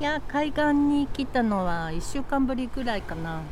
[0.00, 3.42] いや海岸に来たのは1週間ぶりぐらいかな。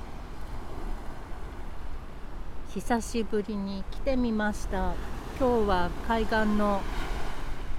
[2.72, 4.94] 久しぶりに来てみました。
[5.40, 6.82] 今日は海岸の、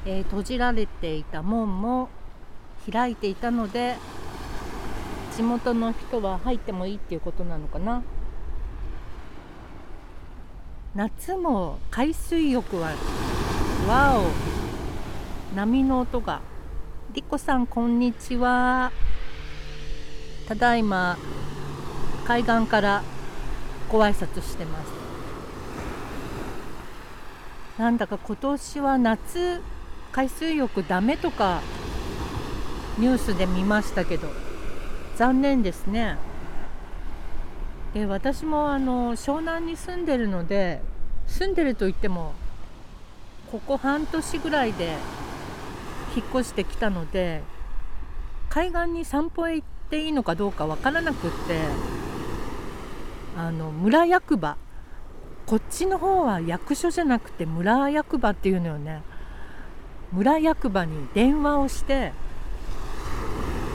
[0.05, 2.09] えー、閉じられていた門も
[2.91, 3.95] 開いていたので
[5.33, 8.03] 地元の人は入ってもいいっていうことなのかな。
[10.93, 12.91] 夏も海水浴は
[13.87, 16.41] わお波の音が。
[17.13, 18.91] りこさんこんにちは。
[20.45, 21.17] ただいま
[22.25, 23.01] 海岸から
[23.89, 24.91] ご挨拶してます。
[27.79, 29.61] なんだか今年は夏
[30.11, 31.61] 海水浴ダメとか
[32.97, 34.27] ニュースで見ましたけど
[35.15, 36.17] 残念ですね。
[37.93, 40.81] で私もあの湘南に住んでるので
[41.25, 42.33] 住んでるといっても
[43.49, 44.97] ここ半年ぐらいで
[46.17, 47.43] 引っ越してきたので
[48.49, 51.59] 海岸に散歩へ行っていいのかどうかわからなくって
[53.37, 54.57] あの村役場。
[55.45, 59.01] こっちの方は役所じゃなくて村役場っていうのよね。
[60.11, 62.11] 村役場に電話をして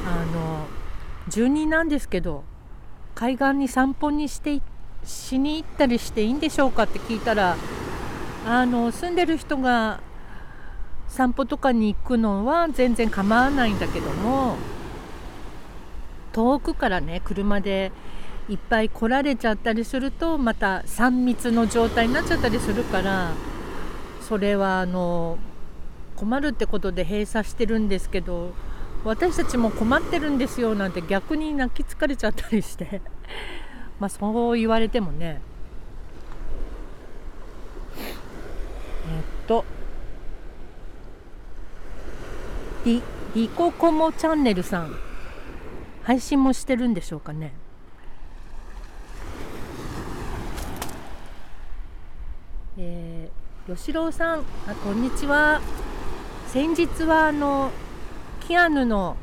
[0.06, 0.67] あの
[1.29, 2.45] 住人なんですけど
[3.15, 4.61] 海岸に散歩にして
[5.05, 7.56] しに行ったりしていいんでしょうかって聞いたら
[8.47, 10.01] あの住んでる人が
[11.13, 14.57] 散歩とかに行くのは全然構わないんだけども
[16.33, 17.93] 遠くからね車で
[18.49, 23.33] いっぱい来られちゃったりするとまた3密の状態になっちゃったりするから
[24.23, 25.37] それはあの
[26.17, 28.55] 困るってことで閉鎖してるんですけど
[29.05, 33.03] 私たちも困ってるんですよなんて逆に泣き疲れちゃったりして。
[34.01, 35.41] まあそう言われてもね。
[37.99, 39.65] えっと。
[42.84, 43.00] リ
[43.37, 44.97] リココモチャンネルさん
[46.03, 47.53] 配信もしてるんでしょうかね？
[52.76, 55.60] えー、吉郎さんあこんにちは。
[56.48, 57.71] 先日はあの
[58.41, 59.16] キアヌの、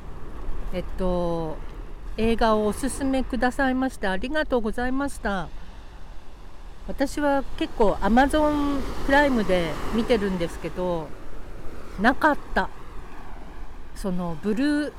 [0.73, 1.57] えっと、
[2.15, 5.49] 映画をおすすめくださいましてありがとうございました。
[6.87, 11.09] 私は結構 Amazon プライムで見てるんですけど
[12.01, 12.69] なかった。
[14.01, 14.91] そのブルー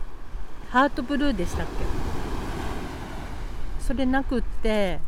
[0.71, 1.72] ハートブルーでしたっけ？
[3.83, 5.00] それなくって、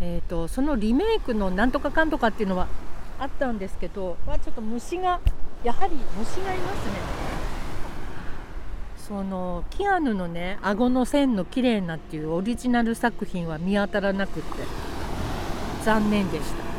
[0.00, 2.66] えーと、そのリメイクのなんとかかんとかっていうのは
[3.20, 5.20] あったんですけど、ま、ちょっと虫が
[5.62, 6.92] やはり虫がいますね。
[8.96, 14.48] そのキアヌのね顎の線の綺麗なっていうオリジナル作品は見当たらなくって
[15.84, 16.73] 残念でした。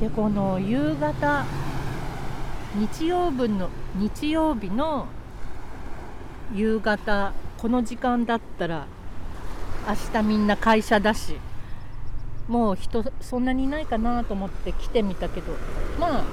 [0.00, 1.44] でこの夕方
[2.74, 5.06] 日曜日の日曜日の
[6.52, 8.86] 夕方この時間だったら
[9.88, 11.36] 明日みんな会社だし
[12.48, 15.52] もう人そんなにいないかなと思って来てみたけど
[15.98, 16.24] まあ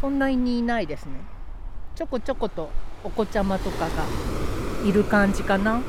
[0.00, 1.12] そんなにいないですね。
[1.94, 2.70] ちょこちょこと
[3.04, 3.88] お子ちゃまとかが
[4.88, 5.82] いる感じかな。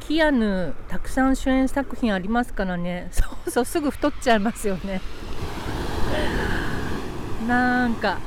[0.00, 3.08] キアヌたくさん主演作品ありますからね。
[3.10, 5.00] そうそうすぐ太っちゃいますよね。
[7.46, 8.18] なんか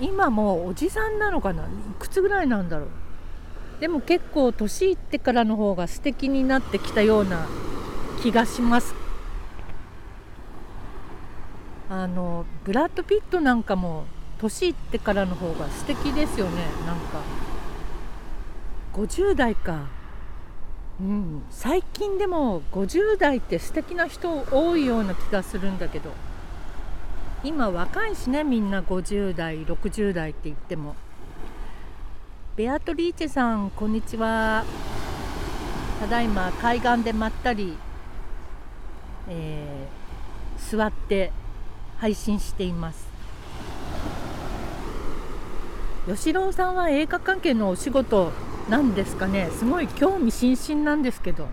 [0.00, 1.64] 今もうおじさんなのかな？
[1.64, 1.66] い
[1.98, 2.88] くつぐらいなんだろう？
[3.80, 7.46] でも結構年いってからの方が素敵になってきたような
[8.22, 8.94] 気がします。
[11.88, 14.04] あのブラッド・ピットなんかも
[14.38, 16.62] 年いってからの方が素敵ですよね。
[16.86, 17.20] なんか
[18.94, 19.86] 50代か。
[21.00, 26.10] うん最近でも50代って素敵な人多いような気がするんだけど。
[27.42, 30.94] 今若いしねみんな50代60代って言っても。
[32.54, 34.62] ベアトリーチェさんこんにちは。
[36.00, 37.78] ただいま海岸でまったり、
[39.30, 41.32] えー、座って
[41.96, 43.08] 配信しています。
[46.06, 48.32] 吉郎さんは映画関係のお仕事
[48.68, 49.48] なんですかね。
[49.50, 51.48] すごい興味津々なんですけど。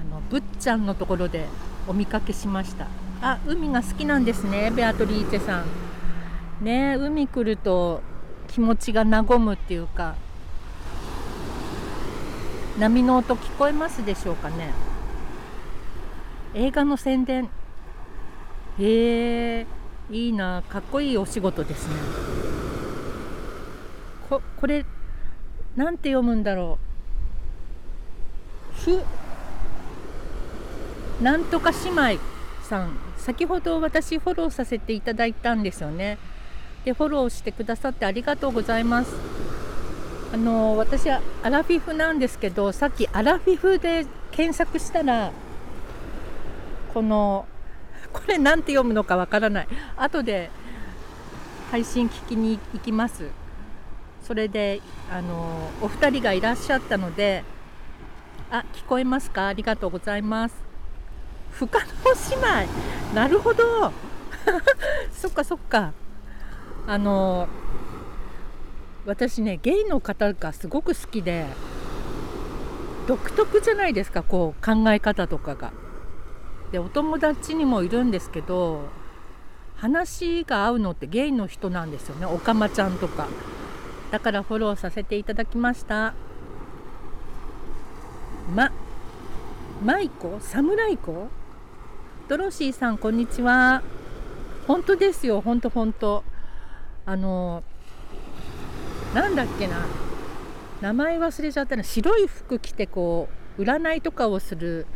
[0.00, 1.46] あのぶっちゃんのところで
[1.88, 2.86] お見かけしました。
[3.20, 6.64] あ海が好きなんですねベアトリーチェさん。
[6.64, 8.00] ね海来ると
[8.48, 10.16] 気持ちが和むっていうか
[12.78, 14.72] 波の音聞こえますでしょうかね。
[16.54, 17.50] 映画の宣伝。
[18.78, 19.66] へえ
[20.10, 21.94] いいなかっこいいお仕事ですね。
[24.30, 24.86] ここれ
[25.74, 26.78] なんて読むんだろ
[28.78, 28.80] う。
[28.80, 29.02] ふ
[31.22, 32.20] なんとか姉妹
[32.62, 33.07] さん。
[33.18, 36.18] 先ほど私フォローさせていただいたんですよね。
[36.84, 39.12] でフォローしてくださってありがとうございます。
[40.32, 45.32] あの私はアラフィフなんですけどさっきアラフィフで検索したら
[46.94, 47.46] この
[48.12, 49.68] これ何て読むのかわからない。
[49.96, 50.50] 後で
[51.70, 53.24] 配信聞きに行きます。
[54.22, 54.80] それで
[55.10, 57.44] あのお二人がいらっしゃったので
[58.50, 59.48] あ聞こえますか？
[59.48, 60.54] ありがとうございます。
[61.52, 61.86] 不可能
[62.30, 62.97] 姉妹。
[63.14, 63.92] なるほど。
[65.12, 65.92] そっかそっか。
[66.86, 67.48] あの
[69.06, 71.46] 私ねゲイの方がすごく好きで
[73.06, 75.72] 独特じゃないですかこう考え方とかが。
[76.72, 78.88] でお友達にもいるんですけど
[79.76, 83.28] 話が合うのってゲイの人なんですよねおかまちゃんとか。
[84.10, 86.14] だからフォローさせていただきました。
[88.54, 88.72] ま
[89.84, 91.28] 舞子侍子
[92.28, 93.82] ドロシーさんこんにちは。
[94.66, 96.22] 本当ですよ本当本当。
[97.06, 97.62] あの
[99.14, 99.86] なんだっけな。
[100.82, 101.82] 名前忘れちゃったな。
[101.82, 104.86] 白い服着てこう占いとかをする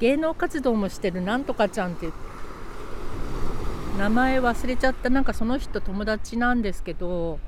[0.00, 2.08] 芸能活動もしてるなんとかちゃんって。
[3.96, 5.08] 名前忘れちゃった。
[5.08, 7.38] なんかその人友達なんですけど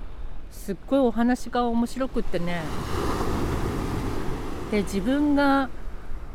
[0.52, 2.62] すっごいお話が面白くってね。
[4.70, 5.70] で自分が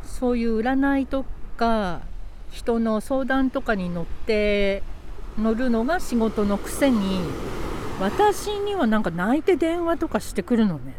[0.02, 1.24] そういう占いと
[1.56, 2.02] か
[2.50, 4.82] 人の相談とかに乗って
[5.38, 7.20] 乗るのが仕事のくせに
[8.00, 10.94] 私にはなんか泣いて電話とかしてくるのね。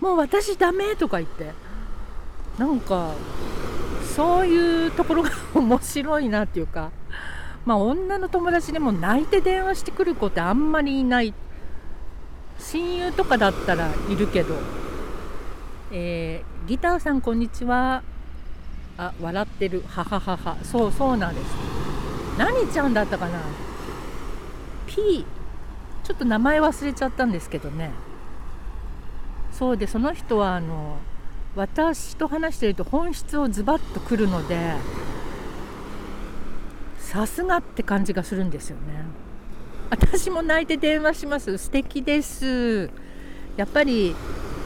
[0.00, 1.52] もう私ダメとか言って。
[2.58, 3.14] なんか
[4.16, 6.90] そういうところが面白いなっていうか。
[7.66, 11.34] まあ女の友達でも泣いて電話してくる子ってあんまりいない。
[12.58, 14.54] 親友とかだったらいるけど、
[15.92, 18.02] えー、ギターさんこんにちは。
[19.00, 19.82] あ笑ってる。
[19.88, 20.56] はははは。
[20.62, 21.46] そうそうなんです。
[22.36, 23.40] 何ちゃんだったかな
[24.86, 25.24] ？P
[26.04, 27.92] ちょっと名前忘れちゃったんですけどね。
[29.52, 30.98] そうでその人はあの
[31.56, 34.74] 私と話してると本質をズバッとくるので
[36.98, 38.82] さすがって感じがするんですよね。
[39.88, 41.56] 私も泣いて電話します。
[41.56, 42.90] 素敵です。
[43.56, 44.14] やっぱり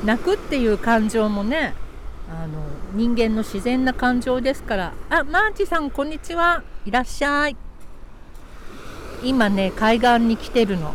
[0.05, 1.73] 泣くっていう感情もね
[2.29, 2.63] あの
[2.95, 4.93] 人間の自然な感情ですから。
[5.11, 6.63] あマーチさんこんにちは。
[6.87, 7.57] いらっしゃい。
[9.25, 10.95] 今ね海岸に来てるの。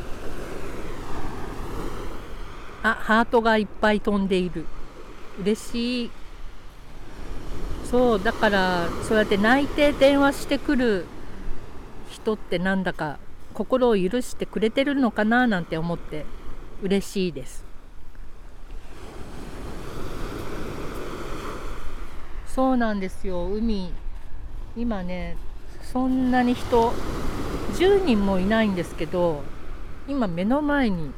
[2.84, 4.66] あハートがいっぱい飛んでいる。
[5.42, 6.12] 嬉しい。
[7.84, 11.06] そうだからそうやって泣いて電話してくる
[12.10, 13.20] 人ってなんだか
[13.54, 16.26] 心を許してくれてるのかななんて思って
[16.82, 17.69] 嬉しいです。
[22.54, 23.48] そうなんですよ。
[23.48, 23.92] 海。
[24.76, 25.36] 今ね
[25.82, 26.94] そんなに人
[27.74, 29.42] 10人もいないんですけど
[30.08, 31.12] 今目の前に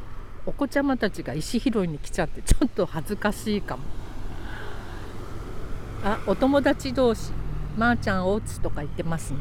[0.45, 3.83] お子ちゃまたちが石拾いに来ちゃってちょっと恥ずかしいかも。
[6.03, 7.31] あお友達同士
[7.77, 9.39] まー、ちゃんおうつとか言ってますね。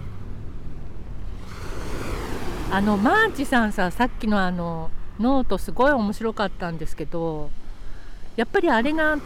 [2.70, 7.50] あのマーチさんささっきのあのノートすごい面白かったんですけど
[8.36, 9.18] やっぱりあれが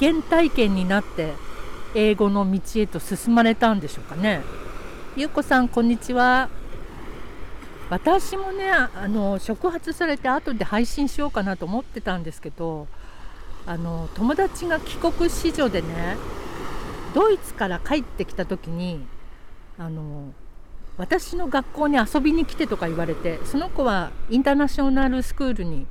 [0.00, 1.34] 原体験になって
[1.94, 4.42] 英語の道へと進まれたんでしょうかね
[5.16, 6.48] ゆうこさんこんにちは
[7.90, 12.86] 私もねあの触発されて後で配信しようかなと思ってたんですけど
[13.66, 16.16] あの友達が帰国子女でね
[17.14, 19.06] ドイツから帰ってきた時に
[19.78, 20.32] あの
[20.98, 25.86] 私の学校に遊びに来てとか言われてその子はインターナショナルスクールに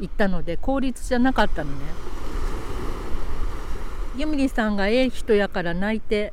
[0.00, 1.76] 行ったので公立じゃなかったのね。
[4.16, 6.32] ユミリさんがええ人やから泣いて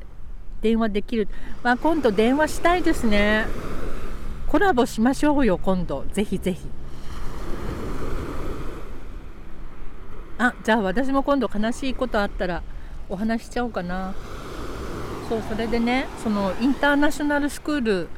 [0.60, 1.28] 電話できる、
[1.62, 3.46] まあ、今度電話したいですね。
[4.46, 6.04] コラボしましょうよ今度。
[6.12, 6.60] ぜひぜひ。
[10.38, 12.62] あじゃあ私も今度悲しいことあったら
[13.08, 14.14] お話しちゃおうかな。
[15.28, 18.08] そうそれでねそのインターナショナルスクール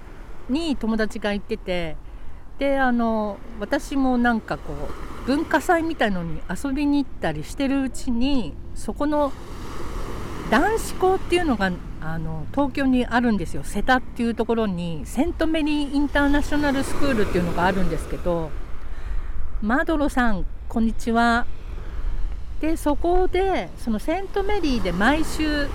[0.51, 1.97] に友達が行ってて
[2.59, 9.33] であの私もなんかこう文化祭みたいのに遊びに行ったりしてるうちにそこの
[10.51, 13.65] 男子校っていうのがあの東京にあるんですよ。
[13.65, 18.51] 瀬田っていうところにセントメリーインターナショナルスクールっていうのがあるんですけど
[19.63, 21.47] マドロさんこんにちは。
[22.61, 25.67] でそこでそのセントメリーで毎週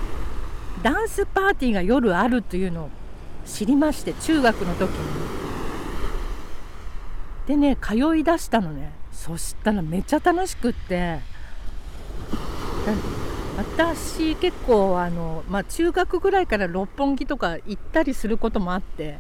[0.81, 2.89] ダンスパーティーが夜あるというのを
[3.45, 5.48] 知りまして中学の時に。
[7.49, 8.91] でね通いだしたのね。
[9.11, 11.19] そしたらめっちゃ楽しくって。
[13.57, 19.17] 私結構あの、まあ、中学ぐらいから六本木とか行ったりすることもあって。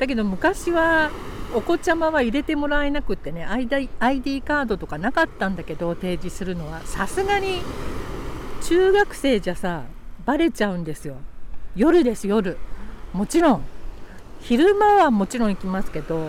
[0.00, 1.12] だけど昔は
[1.54, 6.80] お子ちゃまは入れてもらえなくってね ID, ID カードとかなかったんだけど提示するのは。
[6.80, 7.62] さすがに
[8.64, 9.84] 中学生じゃさ
[10.26, 11.14] バレちゃうんですよ。
[11.76, 12.58] 夜です夜。
[13.12, 13.62] もちろん。
[14.40, 16.26] 昼間はもちろん行きますけどあの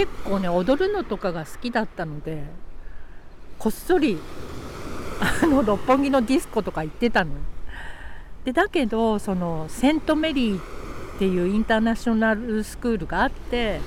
[0.00, 2.42] 結構ね踊るのとかが好きだったので
[3.58, 4.18] こっそり
[5.42, 7.32] あの六本木のディスコとか行ってたの
[8.46, 10.62] でだけどそのセントメリーっ
[11.18, 13.78] ていうインターナショナルスクールがあって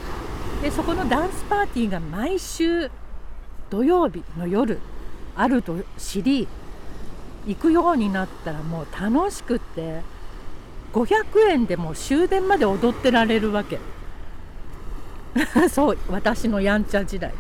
[0.62, 2.91] でそこのダンスパーティーが毎週
[3.72, 4.77] 土曜日の夜
[5.36, 6.48] あると知り
[7.48, 10.01] 行くようになったらもう楽しくって
[10.93, 13.79] 500円でも終電まで踊ってられるわけ。
[15.70, 17.34] そう私のやんちゃ時代。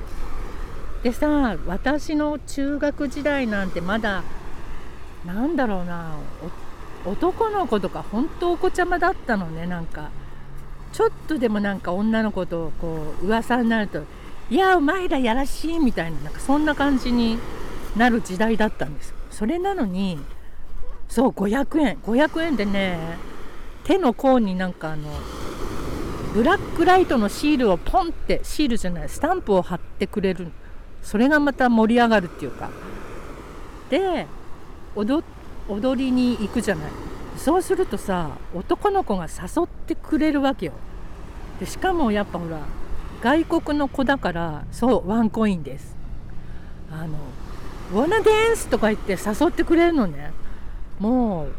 [1.03, 4.23] でさ私の中学時代なんてまだ
[5.25, 6.11] なんだろうな
[7.05, 10.09] 男の子とか本当お子ちゃまだったのねなんか。
[10.93, 14.03] ちょっとでもなんか女の子とこう噂になると
[14.51, 17.39] 「いやお前らやらしい」みたいななんかそんな感じに
[17.97, 20.19] なる時代だったんですそれなのに
[21.09, 21.97] そう500円。
[22.03, 23.17] 500円でね
[23.83, 25.09] 手の甲になんかあの
[26.33, 30.47] ブラックライトのシールをポンってシールじゃないスタンプを貼ってくれる。
[31.03, 32.69] それがまた盛り上がるっていうか。
[33.89, 34.25] で
[34.95, 35.23] 踊
[35.95, 36.91] りに行くじゃない。
[37.37, 40.73] そうするとさ男の子が誘ってくれるわけよ。
[41.59, 42.59] でしかもやっぱほら
[43.21, 45.95] 外国の子だからそうワンコインです。
[46.91, 47.17] あの
[47.93, 50.31] 「ワナデンス!」とか言って誘ってくれるのね。
[50.99, 51.51] もう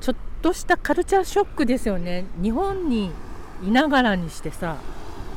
[0.00, 2.24] ちょっとしたカルチャーショックですよね。
[2.42, 3.10] 日本に
[3.62, 4.76] いながらにしてさ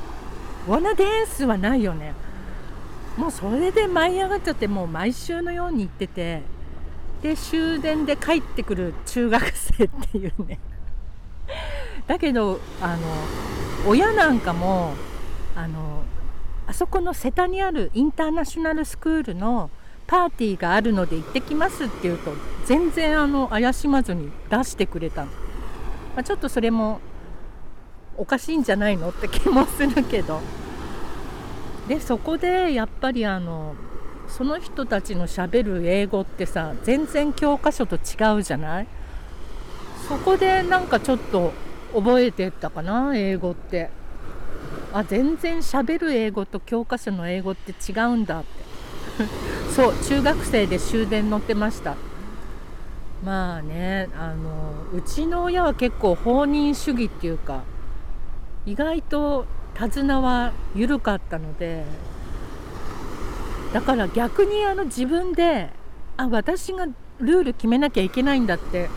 [0.67, 2.13] 「ワナデンス!」はないよね
[3.17, 6.41] もうそれで舞い上がっちゃってもう毎週のように行ってて
[7.21, 10.59] で終電で帰ってくる中学生っていうね
[12.07, 13.01] だけどあの
[13.87, 14.93] 親なんかも
[15.55, 16.03] あの
[16.67, 19.69] あそこの瀬田にあるインターナショナルスクールの
[20.07, 22.33] パーティーがあるので行ってきますって言うと
[22.65, 25.33] 全然あの怪しまずに出してくれたの、ま
[26.17, 26.99] あ、ちょっとそれも
[28.17, 29.09] おかしいんじゃないの？
[29.09, 30.41] って気もするけど。
[31.87, 33.75] でそこでやっぱりあの
[34.27, 37.99] その人たちのしゃべる英語ってさ全然教科書と違
[38.37, 38.87] うじゃない？
[40.07, 41.53] そこでなんかちょっと
[41.93, 43.15] 覚えてったかな？
[43.15, 43.89] 英語って。
[44.93, 48.47] あ全然しゃべる英語と教科書の英語って違うんだって。
[49.75, 51.95] そう中学生で終電乗ってました。
[53.23, 57.63] まあねあのうちの親は結構放任主義っていうか
[58.65, 61.83] 意外と手綱は緩かったので
[63.73, 65.69] だから逆にあの自分で
[66.17, 66.87] あ私が
[67.19, 68.89] ルール決めなきゃいけないんだって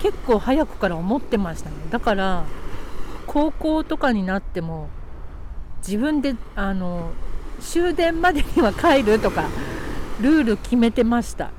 [0.00, 1.76] 結構早くから思ってましたね。
[1.90, 2.44] だから
[3.26, 4.88] 高校とかになっても
[5.86, 7.10] 自分であの
[7.60, 9.44] 終電までには帰るとか
[10.20, 11.50] ルール決めてました。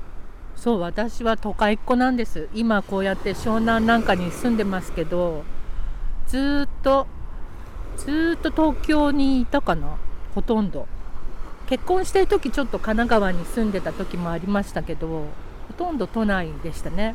[0.56, 2.48] そう私は都会っ子なんです。
[2.54, 5.44] 今こうやって湘南なんかに住んでますけど
[6.28, 7.06] ずっと
[7.96, 9.96] ずっと東京にいたかな？
[10.34, 10.86] ほとんど。
[11.68, 15.26] 結婚してる時ちょっと神奈川に住んでた時もありましたけどほ
[15.78, 17.14] とんど都内でしたね。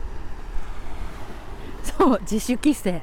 [1.84, 3.02] そう自主規制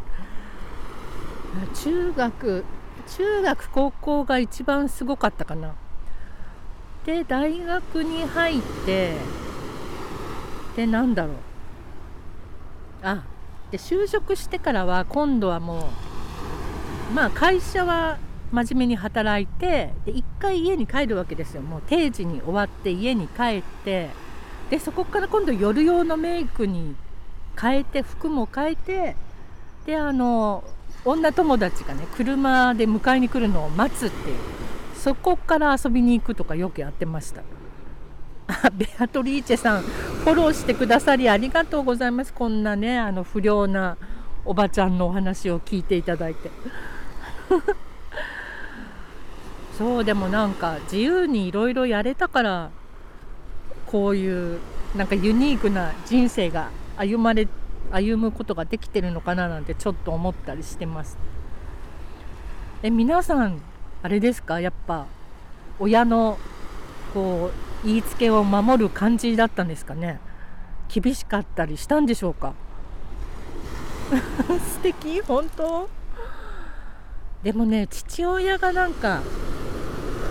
[1.75, 2.65] 中学
[3.07, 5.75] 中学高校が一番すごかったかな。
[7.07, 9.13] で大学に入って
[10.75, 11.37] でなんだろう。
[13.03, 13.23] あ
[13.71, 15.83] で就職してからは今度はもう
[17.15, 18.19] まあ会社は
[18.51, 21.63] 真面目に働いてで1回家に帰るわけですよ。
[21.63, 24.11] もう定時に終わって家に帰って
[24.69, 26.97] でそこから今度夜用のメイクに
[27.61, 29.17] 変えて服も変えて
[29.87, 30.65] であの
[31.05, 34.37] 女友達がね車で迎えに来るのを待つっていう。
[35.05, 37.43] そこから遊びに行くとかよくやってました。
[38.47, 42.33] あ ベアトリーチェさんフォローしてくださりありがとうございます。
[42.33, 43.99] こんなねあの不良な
[44.47, 46.51] おばちゃんのお話を聞いていただいて。
[49.79, 52.71] そうでもなんか自由にいろいろやれたから
[53.87, 54.61] こういう
[54.97, 57.49] なんかユニークな人生が歩まれ
[57.91, 61.19] 歩むことができてるのかななんてちょっと思ったりしてます。
[62.83, 63.61] え皆さん
[64.03, 64.61] あれですか？
[64.61, 65.07] やっぱ
[65.79, 66.39] 親の
[67.13, 67.51] こ
[67.83, 70.21] う言いつけを守る感じだったんですかね？
[70.89, 72.55] 厳しかったりしたんでしょうか？
[74.15, 75.89] 素敵本当？
[77.45, 79.21] でもね父親がなんか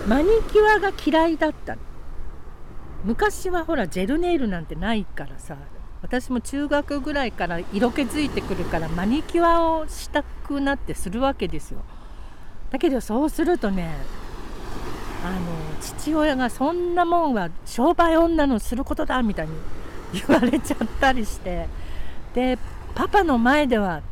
[0.06, 1.78] マニキュアが嫌いだった
[3.04, 5.56] 昔はほらジェルネイルなんてないからさ
[6.02, 11.80] 私も中学ぐらいから色気づいてくるからマニキュアをしたくなってするわけですよ。
[12.70, 13.90] だけどそうするとね
[15.24, 15.40] あの
[15.80, 19.54] 父親がそんなもんは商売女のすることだみたいに
[20.12, 21.68] 言われちゃったりして
[22.34, 22.58] で
[22.94, 24.02] パパの前では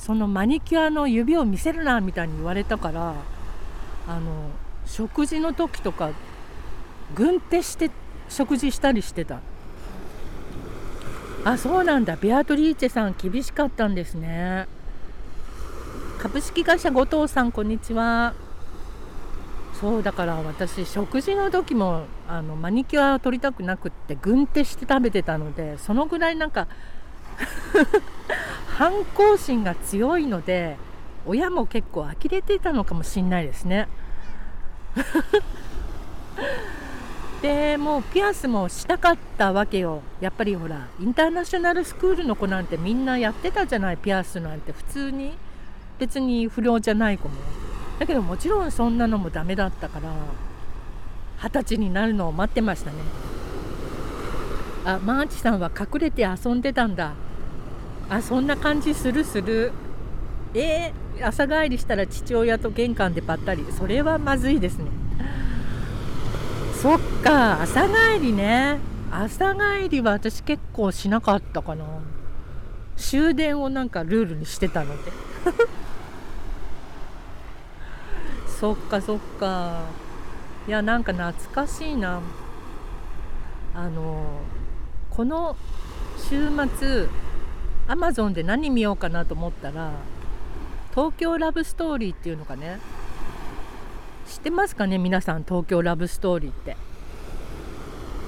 [0.00, 3.14] そのマニキュアの指を見せるなみたいに言われたから
[4.08, 4.48] あの
[4.86, 6.10] 食事の時とか
[7.14, 7.90] 軍手して
[8.30, 9.40] 食事したりしてた。
[11.44, 12.16] あそうなんだ。
[12.16, 14.66] ベアトリーチェさん厳しかったんですね。
[16.18, 18.32] 株式会社後藤さんこんにちは。
[19.80, 26.68] そうだから私食事の時もあのマニキュアを取りたくなくって軍手して食べてたのでそのぐらいなんか
[28.76, 30.76] 反抗心が強いので
[31.26, 33.88] 親も結構呆れてたのかもしんないですね。
[37.42, 40.02] でもうピアスもしたかったわけよ。
[40.20, 44.72] やっぱりほらインターナショナルスクールの子なんてみんなやってたじゃないピアスなんて。
[44.72, 45.32] 普通に。
[45.98, 47.34] 別に不良じゃない子も。
[47.98, 50.10] だけどもちろんそんなのもダメだったから
[51.42, 52.96] 二十歳になるのを待ってましたね。
[54.86, 57.12] あマーチさんは隠れて遊んでたんだ。
[58.10, 59.70] あそんな感じするする。
[60.52, 63.64] えー、朝帰りしたら父親と玄関でばったり。
[63.70, 64.86] それはまずいですね。
[66.82, 68.80] そっか朝帰りね。
[69.12, 71.84] 朝帰りは私結構しなかったかな。
[72.96, 75.12] 終電をなんかルールにしてたので。
[78.58, 79.82] そっかそっか。
[80.66, 82.20] いやなんか懐かしいな。
[83.72, 84.40] あの
[85.10, 85.54] この
[86.18, 87.06] 週末
[87.90, 89.90] アマゾンで何見ようかなと思ったら
[90.90, 92.78] 東京ラブストーリーっていうのがね。
[94.28, 96.76] 知ってますかね皆さん東京ラブストーリーって。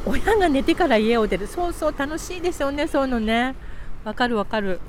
[0.05, 1.47] 親が寝てから家を出る。
[1.47, 3.55] そうそう楽しいですよねそういうのね。
[4.03, 4.81] わかるわかる。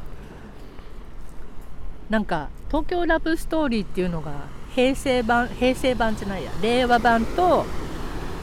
[2.09, 4.31] なんか東京ラブストーリーっていうのが
[4.73, 6.51] 平成版平成版じゃないや。
[6.63, 7.63] 令和版と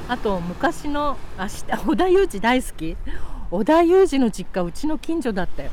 [0.07, 2.96] あと昔の明日織田裕二大好き。
[3.50, 5.72] 織田裕二の実家うちの近所だったよ。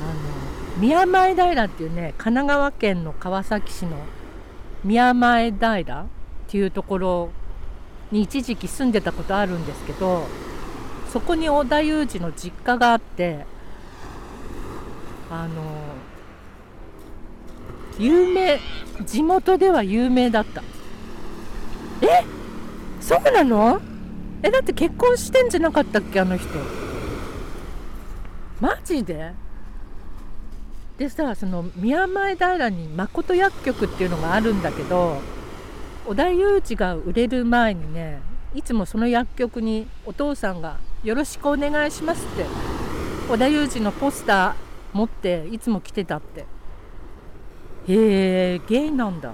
[0.00, 3.96] あの宮前平っていうね神奈川県の川崎市の
[4.84, 6.06] 宮前平っ
[6.46, 7.30] ていうところ
[8.12, 10.26] に一時期住んでたことあるんですけど
[11.12, 13.44] そこに織田裕二の実家があって
[15.30, 15.62] あの
[17.98, 18.60] 有名
[19.04, 20.62] 地元では有名だった。
[22.00, 22.24] え？
[23.00, 23.80] そうなの？
[24.42, 26.48] えだって結婚してんじゃなかったっけあの人。
[28.60, 29.32] マジで？
[30.98, 35.20] でさその宮前平に誠薬局っていうのがあるんだけど
[36.06, 38.20] 織田裕二が売れる前にね
[38.54, 42.44] いつもその薬局にお父さんが「よろしくお願いします」って
[43.30, 46.46] 織田裕二のポスター持っていつも来てたって。
[47.88, 49.32] へえゲイなんだ。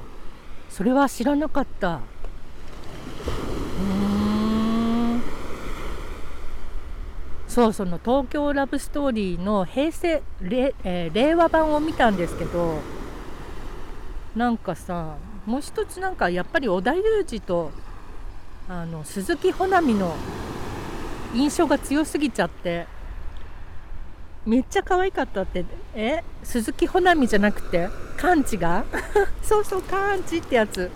[0.69, 2.01] それは知らなかった。
[3.81, 4.14] うん。
[7.55, 12.79] そうその東京ラブストーリーの平成、えー、令和版を見たんですけど
[14.35, 17.71] なんかさもう一つなんかやっぱり織田裕二と
[18.69, 20.17] あの鈴木保奈美の
[21.33, 22.87] 印象が強すぎちゃって
[24.45, 25.65] めっちゃ可愛かったって
[25.95, 26.25] え？
[26.43, 27.89] 鈴木保奈美じゃなくて？
[28.17, 28.85] カンチが？
[29.43, 30.91] そうそうカンチってやつ。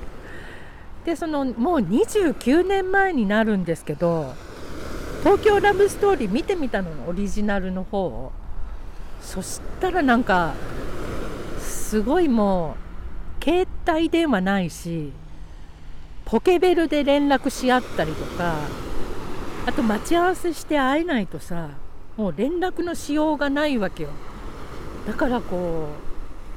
[1.05, 4.35] でそのもう29年前になるんですけど
[5.21, 6.95] 東京ラブストーリー見てみたの？
[6.95, 8.33] のオリジナルの方を。
[9.21, 10.55] そしたらなんか
[11.61, 12.77] すごいも
[13.41, 15.13] う携帯電話ないし
[16.25, 18.55] ポケベルで連絡し合ったりとか
[19.67, 21.71] あと待ち合わせして会えないとさ
[22.17, 24.11] もう連絡のしようがないわけよ。
[25.07, 25.89] だからこ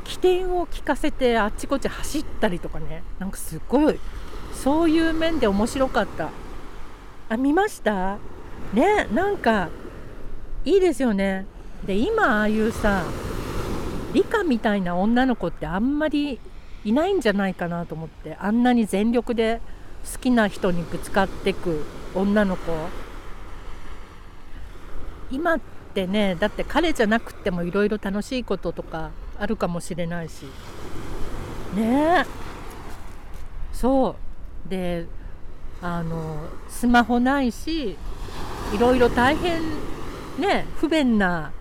[0.03, 3.03] う起点を聞かせてあっちこっち走ったりとかね。
[3.17, 3.99] なんかすごい
[4.53, 6.29] そういう面で面白かった。
[7.29, 8.17] あ見ました？
[8.73, 9.69] ねなんか
[10.63, 11.45] いいですよね。
[11.85, 13.03] で今ああいうさ
[14.13, 16.39] 理科みたいな女の子ってあんまり
[16.83, 19.61] いないんじゃないかなと思ってあんなに全力で
[20.11, 22.71] 好きな人にぶつかってく女の子。
[25.31, 25.59] 今っ
[25.93, 30.45] てねだって彼じゃなくてもいろいろ楽しいこととかあるかもしれないし。
[31.75, 32.23] ね。
[32.23, 32.25] え
[33.71, 34.15] そ
[34.67, 34.69] う。
[34.69, 35.07] で
[35.81, 36.37] あの
[36.69, 37.97] スマホないし
[38.73, 39.61] いろいろ大変
[40.39, 41.51] ね不便な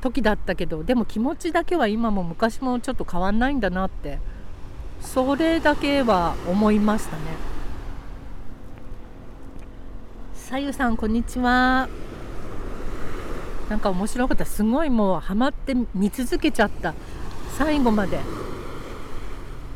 [0.00, 4.18] 時だったけどでも気持ちだけは今も昔もちょっと変わんないんだなって
[5.00, 7.22] それだけは思いましたね。
[10.34, 11.88] さゆさんこんにちは。
[13.68, 14.44] なんか面白かった。
[14.44, 16.94] すごいもうハマって見続けちゃった。
[17.56, 18.20] 最後まで。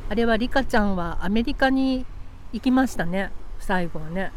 [0.09, 2.07] あれはリカちゃんはアメリカに
[2.53, 3.31] 行きましたね。
[3.61, 4.33] 最後はね。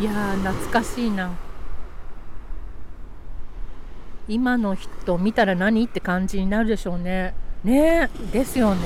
[0.00, 1.30] いや懐かしいな。
[4.26, 7.34] 今の人見たら何って感じになるでしょうね。
[7.62, 8.80] ねですよね。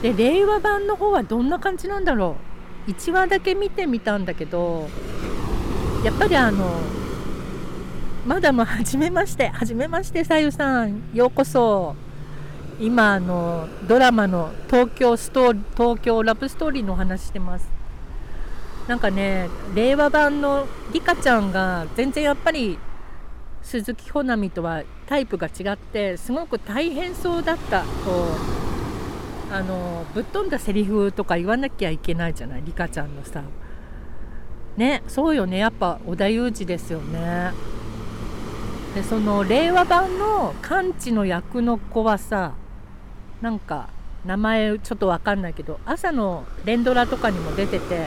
[0.00, 2.36] で令和版の方はどんな感じなんだろ
[2.88, 2.90] う。
[2.90, 4.88] 1話だけ見てみたんだけど
[6.02, 6.78] やっぱりあの
[8.26, 11.96] まだも初めまして初めましてさゆさんようこそ。
[12.80, 17.73] 今あのドラマの東京ストーリー東京ラブストーリーのお話してます。
[18.88, 22.78] なんかね令和版のリカちゃんが全然やっぱり
[23.62, 27.86] 鈴木保奈美とはタイプが違ってすごく大変そうだったこ
[29.50, 33.42] うあのぶっ飛んだセリフとか言わなきゃいけないじゃないリカちゃんのさ。
[34.76, 35.58] ねそうよね。
[35.58, 37.52] やっぱ織田裕二ですよね。
[38.94, 42.54] でその令和版の完治の役の子はさ
[43.40, 43.88] なんか
[44.24, 48.06] 名前ちょっと分かんないけど朝の連ドラとかにも出てて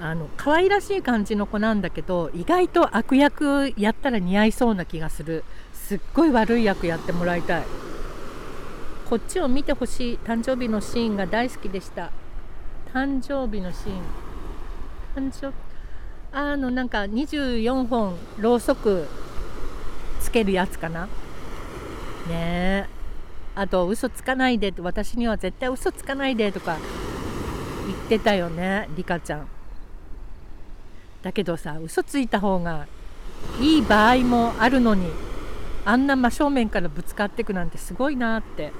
[0.00, 5.44] あの可愛らしい感じの子なんだけど意外と悪役やったら似合いそうな気がする。
[5.72, 7.64] すっごい悪い役やってもらいたい。
[9.08, 10.18] こっちを見てほしい。
[10.24, 12.12] 誕生日のシーンが大好きでした。
[12.94, 15.30] 誕生日のシーン。
[15.30, 15.52] 誕生
[16.30, 19.08] あのなんか24本ろうそく
[20.20, 21.06] つけるやつかな。
[21.06, 21.10] ね
[22.30, 22.86] え。
[23.56, 24.72] あと嘘つかないで。
[24.78, 26.76] 私には絶対嘘つかないでとか
[27.86, 29.48] 言ってたよねリカちゃん。
[31.28, 32.86] だけどさ嘘ついた方が
[33.60, 35.10] いい場合もあるのに
[35.84, 38.72] あんな真正面からぶつかってくなんてすごいなって。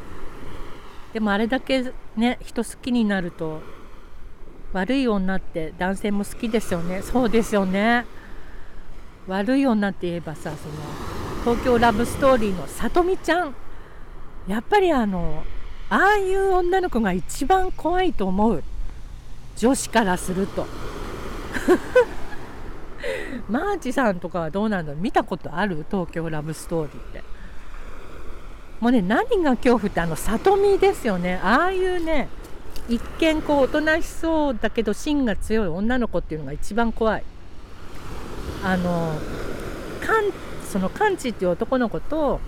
[1.13, 3.61] でもあれだけね人好きになると
[4.73, 7.03] 悪い女って男性も好きですよね。
[7.03, 8.07] そうですよね。
[9.27, 10.75] 悪い女って言えばさその
[11.45, 13.55] 東京ラブストーリーのさとみちゃん。
[14.47, 15.45] やっぱりあの
[15.91, 18.63] ああいう女の子が一番怖いと思う。
[19.57, 20.67] 女子からすると。
[23.49, 25.01] マーチさんとかはどうなんだろう？
[25.01, 25.85] 見たことある？
[25.91, 27.23] 東京ラブストーリーって。
[28.81, 31.41] もうね何が恐怖ってあの里見ですよね。
[31.43, 32.29] ああいうね
[32.89, 37.25] 一見こうおとなしそうだけど芯が強い女の子っていうのが一番怖い。
[38.65, 39.15] あの
[40.01, 40.33] カン
[40.65, 42.41] そのカンチっていう男の子と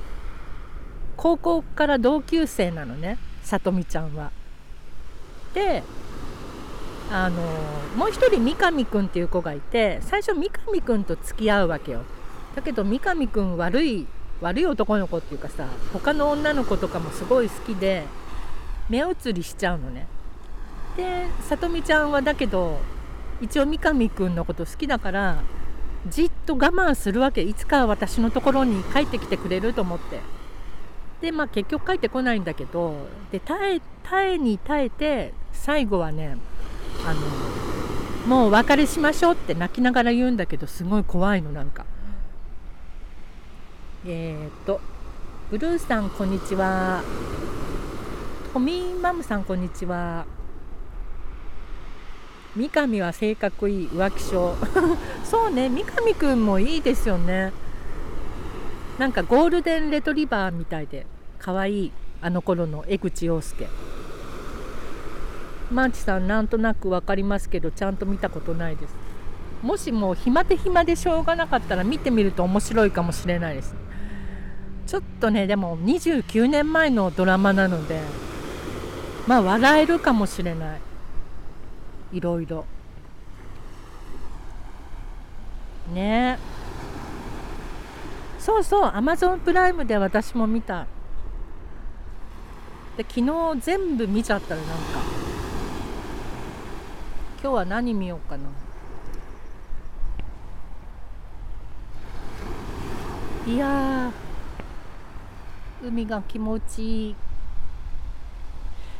[1.17, 4.31] 高校から同級生なのねさとみちゃんは。
[5.53, 5.83] で
[7.12, 7.42] あの
[7.96, 12.03] もう一人三上くんっていう子がいて最初三上くんと付き合うわけよ。
[12.55, 14.07] だけど三上くん悪い
[14.40, 18.05] 悪い男の子っていうかさ他の女の子とかもすごい好きで
[18.88, 20.07] 目移りしちゃうのね。
[20.96, 22.79] でさとみちゃんはだけど
[23.40, 25.42] 一応三上くんのこと好きだから
[26.09, 27.42] じっと我慢するわけ。
[27.42, 30.20] いつか私のところに帰ってきてくれると思って。
[31.20, 32.94] でまあ結局帰ってこないんだけど
[33.31, 36.38] で耐え耐えに耐えて最後はね
[37.07, 37.21] あの
[38.27, 41.87] もうお別れしましょうって泣きながら言うんだけどすごい怖いのなんか。
[44.07, 44.81] えー、っと
[45.51, 47.03] ブルーさんこんにちは。
[48.53, 50.27] トミーマムさんこんにちは。
[52.57, 54.55] 三上は性格いい浮気症。
[55.25, 57.53] そうね三上くんもいいですよね。
[58.99, 61.07] なんかゴールデンレトリバーみたいで
[61.39, 63.67] 可愛いあの頃の江口洋介。
[65.70, 68.94] マーチさんなんとなく分かりますけどちゃんと見たことないです。
[69.62, 73.74] もしも暇で暇でしょうがなかったら見てみると面白いかもしれないです。
[74.87, 78.00] ちょっとねでも29年前のドラマなので
[79.26, 80.80] まあ笑えるかもしれない。
[82.12, 82.64] いろいろ。
[85.94, 86.38] ね。
[88.38, 90.87] そうそうアマゾンプライムで私も見た。
[92.96, 95.19] で昨日全部見ちゃったらなんか。
[97.42, 98.44] 今日は何見ようかな。
[103.50, 104.12] いや
[105.83, 107.16] 海が気持ちいい。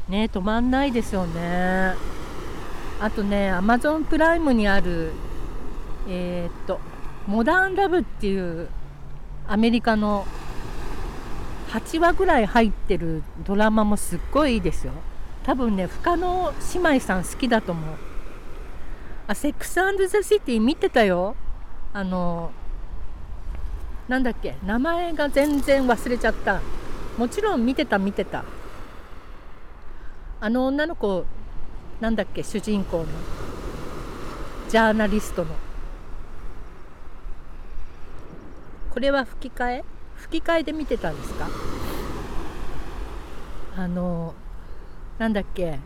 [0.09, 1.95] ね止まんないですよね。
[2.99, 5.13] あとねアマゾンプライムにある
[6.09, 6.81] えー、っと
[7.29, 8.69] 「モダンラブ」っていう
[9.47, 10.27] アメリカの
[11.69, 14.95] 8話ぐらい入ってるドラマもすっごいいいですよ。
[15.45, 18.10] 多分ね深野姉妹さん好きだと思う。
[19.31, 19.85] あセックスザ・
[20.25, 21.37] シティ見てたよ。
[21.93, 22.51] あの
[24.09, 26.61] なんだっけ名前が全然忘れちゃった。
[27.17, 28.45] もちろん見てた見てた。
[30.41, 31.25] あの女の子
[32.01, 33.07] なんだっけ主人公の。
[34.69, 35.55] ジャーナリストの。
[38.91, 39.85] これは吹き替え？
[40.17, 41.49] 吹き替えで見てたんですか？
[43.77, 44.35] あの
[45.19, 45.79] なんだっけ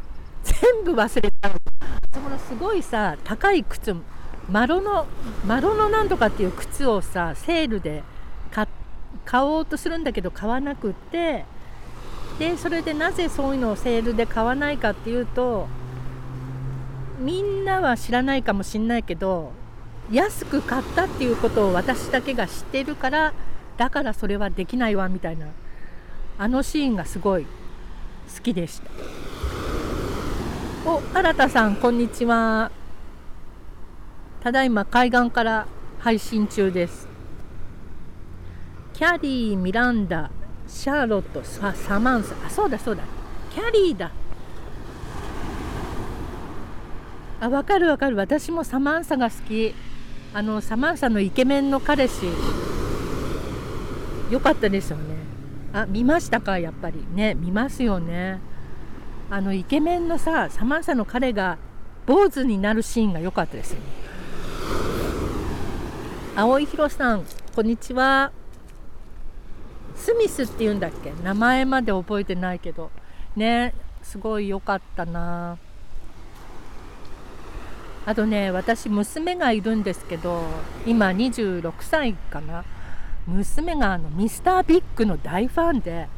[0.44, 1.50] 全部忘れた
[2.12, 3.94] そのすごいさ高い靴
[4.48, 5.06] マロの
[5.46, 8.02] マロのなんとかっていう靴をさセールで
[9.24, 11.44] 買おうとするんだけど買わなくって
[12.38, 15.66] でそれでなぜそういうのをセールで買わないかっていうと
[17.18, 19.52] みんなは知らないかもしんないけど
[20.10, 23.32] 安く買ったっていうことを私だけが知ってるから
[23.76, 25.46] だからそれはできないわみたいな
[26.36, 29.33] あのシーンがすごい好きでした。
[30.86, 32.70] お新田さんこんにちは。
[34.42, 35.66] ただいま海岸から
[35.98, 37.08] 配信中です。
[38.92, 40.30] キャリーミランダ
[40.68, 42.34] シャーロットササマンサ。
[42.46, 43.02] あそうだそうだ。
[43.50, 44.10] キャリーだ。
[47.40, 48.16] あ分かる分かる。
[48.16, 49.74] 私もサマンサが好き。
[50.34, 52.26] あのサマンサのイケメンの彼氏。
[54.30, 55.14] 良かったですよね。
[55.72, 56.58] あ見ましたか？
[56.58, 57.02] やっぱり。
[57.14, 58.38] ね見ますよね。
[59.30, 61.58] あのイケメンのさサマンサの彼が
[62.06, 63.86] 坊主になるシーンが良かったですよね。
[66.36, 68.32] 青井宏さんこんにちは。
[69.96, 71.12] スミスっていうんだっけ？
[71.22, 72.90] 名前まで覚えてないけど。
[73.36, 75.56] ねすごい良かったな。
[78.06, 80.44] あとね私娘がいるんですけど
[80.86, 82.64] 今26歳かな。
[83.26, 86.08] 娘があのミスタービッグの大ファンで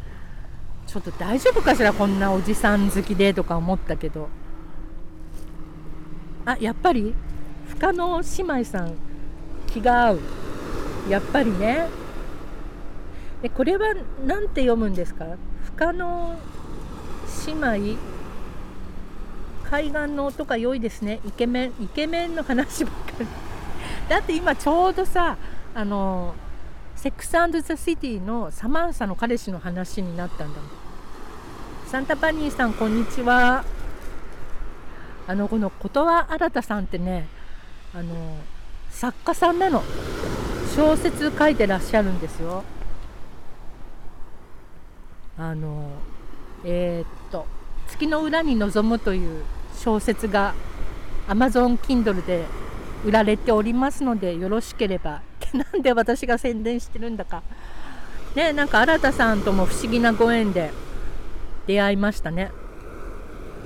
[0.86, 4.28] ちょっと大丈夫かしらこんなおじさん好きでとか思ったけど。
[6.44, 7.12] あやっぱり
[7.68, 8.94] 深野姉妹さん
[9.66, 10.20] 気が合う。
[11.08, 11.88] やっぱりね。
[13.42, 13.94] でこれは
[14.24, 15.26] 何て読むんですか？
[15.64, 16.38] 深野
[17.46, 17.98] 姉妹
[19.68, 21.20] 海岸の音が良いですね。
[21.26, 23.26] イケメンイケメンの話ばっかり。
[24.08, 25.36] だって今ちょうどさ
[25.74, 26.34] あの
[27.06, 27.30] セックス
[27.62, 30.60] ザ・シティのサマンサの彼氏の話になったんだ。
[30.60, 30.70] もん
[31.86, 33.64] サンタパニーさんこんにちは。
[35.28, 37.28] あのこの琴羽新さんってね
[37.94, 38.12] あの
[38.90, 39.84] 作家さんなの。
[40.74, 42.64] 小説書いてらっしゃるんですよ。
[45.38, 45.90] あの
[46.64, 47.46] えー、っと
[47.86, 49.44] 「月の裏に望む」という
[49.76, 50.54] 小説が
[51.28, 52.46] Amazon Kindle で
[53.04, 55.22] 売られておりますのでよろしければ
[55.54, 57.42] なんで私が宣伝してるんだか。
[58.34, 60.70] ねなんか新さんとも不思議なご縁で
[61.66, 62.50] 出会いましたね。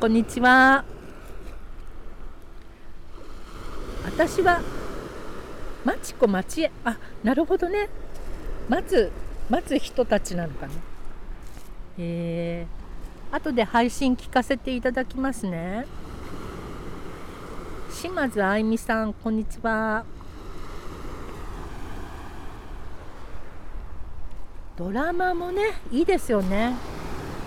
[0.01, 0.85] こんにちは。
[4.05, 4.61] 私は
[5.85, 7.89] マチコマチエあなるほどね。
[8.69, 9.13] 待つ
[9.49, 10.73] 待つ人たちなのかな。
[11.99, 15.87] えー、後で配信聞かせていただきますね。
[17.91, 20.05] 島津あいみさんこんにちは。
[24.81, 26.75] ドラマもねいいですよね。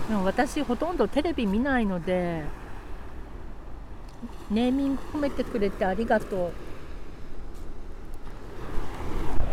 [0.07, 2.43] でも私ほとんどテレビ見ないので
[4.51, 6.51] ネーミング褒めてくれてありがと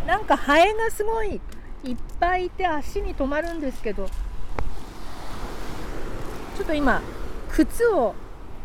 [0.05, 0.07] う。
[0.07, 1.41] なんかハエがすごい
[1.83, 4.07] いっぱいいて足に止まるんですけど
[6.57, 7.01] ちょっと今
[7.51, 8.15] 靴を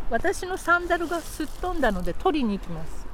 [0.10, 3.05] 私のサンダルがすっ飛んだので取りに行きます。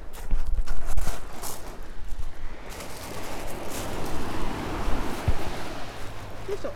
[6.49, 6.73] よいしょ。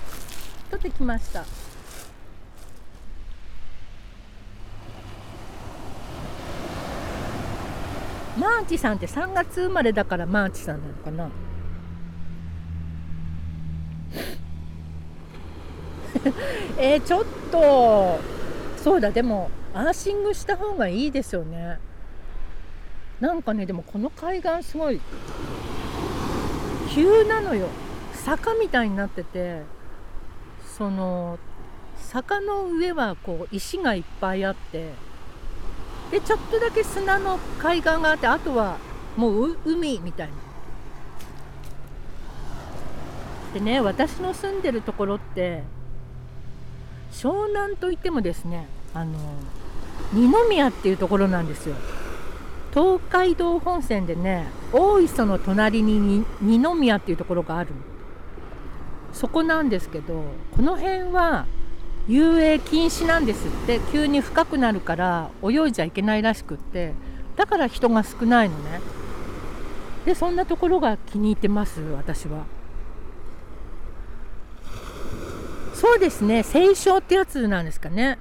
[0.69, 1.43] 取ってきました。
[8.37, 11.29] マーチさんって3月生まれだからマーチさんなのかな？
[16.77, 18.19] えー、ちょっと。
[18.77, 21.79] そうだでもアーシングした方がいいですよね。
[23.19, 25.01] なんかねでもこの海岸すごい
[26.93, 27.67] 急なのよ。
[28.25, 29.61] 坂みたいになってて
[30.75, 31.37] その
[31.95, 34.89] 坂の上はこう石がいっぱいあって
[36.09, 38.77] でちょっとだけ砂の海岸があってあとは
[39.15, 40.33] もう海みたいな。
[43.53, 45.61] でね私の住んでるところって
[47.11, 49.19] 湘南といってもですねあの
[50.13, 51.75] 二宮っていうところなんですよ。
[52.73, 57.69] 東海道本線でね大磯の隣に二宮っていうところがある。
[59.15, 60.23] そこなんですけど
[60.55, 61.45] この辺は
[62.07, 66.93] 遊泳禁止なんですって急に深くなるから泳いじゃいけないらしくって
[67.35, 68.81] だから人が少ないのね。
[70.05, 72.45] でそんなところが気に入ってます私は。
[75.73, 78.19] そうですね清少ってやつなんですかね。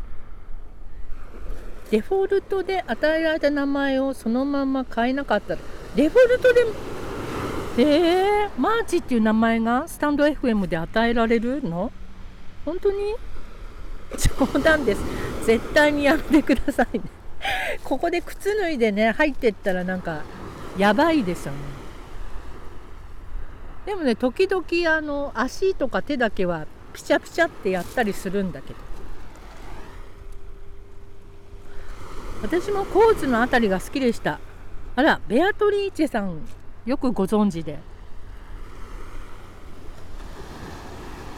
[1.90, 5.56] デフォルトで与えられた名前をそのまま変えなかった。
[5.94, 6.64] デフォルトで
[7.76, 11.90] えー、マーチっていう名前がスタンド FM で与えられるの？
[12.64, 13.16] 本当に？
[14.16, 15.00] 冗談です。
[15.44, 17.04] 絶対にやめてくださいね。
[17.82, 20.22] ここで靴脱いでね入ってったらなんか
[20.78, 21.58] やばいですよね。
[23.86, 24.64] でもね時々
[24.96, 28.78] あの足とか手だけはピチャピチャってやったりするんだけど。
[32.40, 34.38] 私もコーツの辺りが好きでした。
[34.94, 36.38] あらベアトリーチェさん。
[36.86, 37.78] よくご存知で。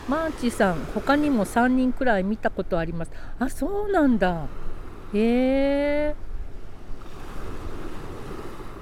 [0.09, 3.11] マーチさん他にも3人くらい見たことあります。
[3.39, 4.47] あそうなんだ。
[5.15, 6.15] へえ。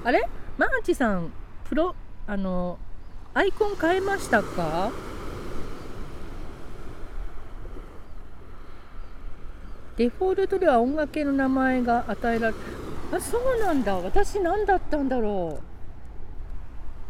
[0.03, 0.27] あれ？
[0.57, 1.31] マーチさん
[1.67, 1.95] プロ
[2.27, 2.77] あの
[3.33, 4.91] アイコン変えましたか？
[9.97, 12.55] デフォルトでは音楽系の名前が与えられ
[13.11, 13.97] あそうなんだ。
[13.97, 15.74] 私何だったんだろう。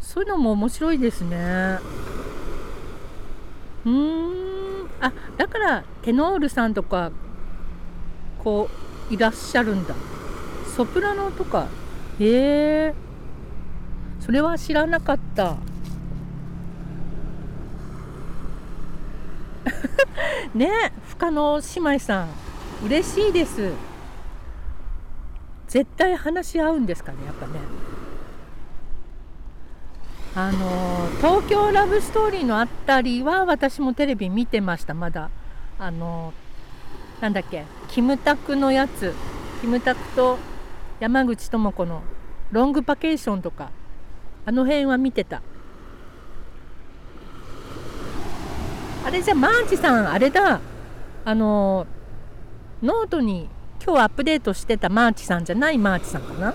[0.05, 1.79] そういうのも面白いですね。
[3.85, 4.87] うん。
[5.01, 7.11] あだからテノールさんとか
[8.41, 8.69] こ
[9.09, 9.95] ういらっしゃるんだ。
[10.77, 11.67] ソプラノとか。
[12.19, 12.93] へえ
[14.19, 15.57] それは知らなかった。
[20.53, 22.27] ね深野姉妹さん。
[22.85, 23.71] 嬉しいです。
[25.67, 27.53] 絶対話し合うんですかねやっぱね。
[30.37, 35.29] あの東京ラブストーリーのあたりは私もテレビ見てましたまだ。
[35.79, 36.33] あの
[37.21, 39.13] なんだっけキムタクのやつ。
[39.61, 40.37] キムタクと
[40.99, 42.01] 山口智子の
[42.51, 43.71] ロングバケーションとか。
[44.45, 45.41] あの辺は見てた。
[49.05, 50.59] あれじゃマーチさんあれだ。
[51.23, 51.87] あの
[52.83, 53.49] ノートに
[53.81, 56.53] 今日アップデートしてたマーチさんじゃないマーチさんかな。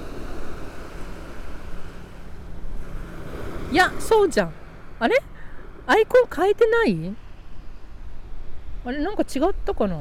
[3.70, 4.52] いやそうじゃん。
[4.98, 5.16] あれ？
[5.86, 7.14] アイコン変えてない？
[8.84, 9.96] あれなんか違ったかな？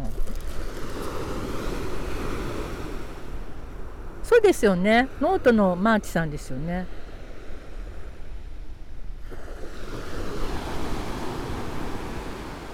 [4.24, 5.08] そうですよね。
[5.22, 6.88] ノートのマーチさんですよね。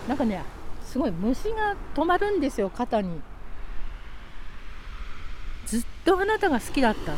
[0.08, 0.44] なんかね
[0.86, 3.20] すごい虫が止まるんですよ肩に。
[5.66, 7.14] ずっとあなたが好きだった。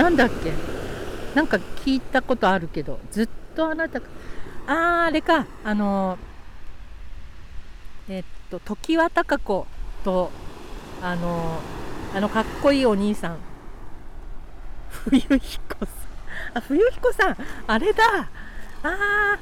[0.00, 0.77] なんだっけ？
[1.34, 4.00] なんか聞いたことあるけどずっとあなた
[4.66, 5.46] あーあれか。
[5.64, 6.18] あの
[8.08, 9.66] えっと常盤貴子
[10.04, 10.30] と
[11.02, 11.60] あの
[12.14, 13.38] あのかっこいいお兄さん。
[14.90, 15.88] 冬彦さん。
[16.54, 17.36] あ冬彦さん。
[17.66, 18.02] あれだ。
[18.82, 19.38] あ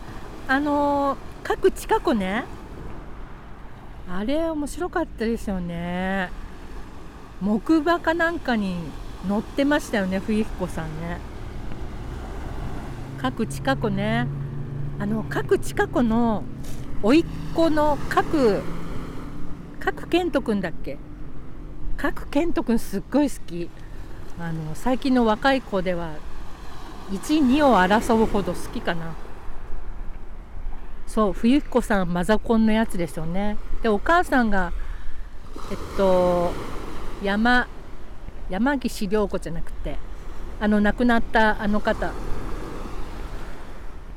[0.48, 2.44] ーあの各近子ね。
[4.08, 6.30] あれ面白かったですよね。
[7.40, 8.76] 木馬かなんかに
[9.28, 11.18] 乗ってましたよね冬彦さんね
[13.20, 14.26] 各近子ね。
[14.98, 16.42] あの各近子の
[17.02, 17.24] 甥っ
[17.54, 18.62] 子の各
[19.78, 20.96] 各健人君だっけ？
[21.96, 23.68] 各健人君すっごい好き。
[24.38, 26.14] あの最近の若い子では
[27.10, 29.14] 12を争うほど好きかな。
[31.06, 33.56] そう冬彦さんマザコンのやつですよね。
[33.82, 34.72] でお母さんが
[35.70, 36.52] えっと
[37.22, 37.66] 山
[38.50, 39.96] 山岸涼子じゃなくて
[40.60, 42.12] あの亡くなったあの方。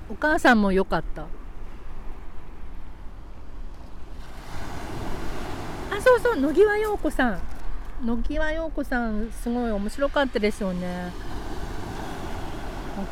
[0.09, 1.23] お母さんも良かった。
[1.23, 1.27] あ
[6.01, 7.39] そうそう野際陽子さん。
[8.05, 11.11] 野際陽子さんすごい面白かったですよね。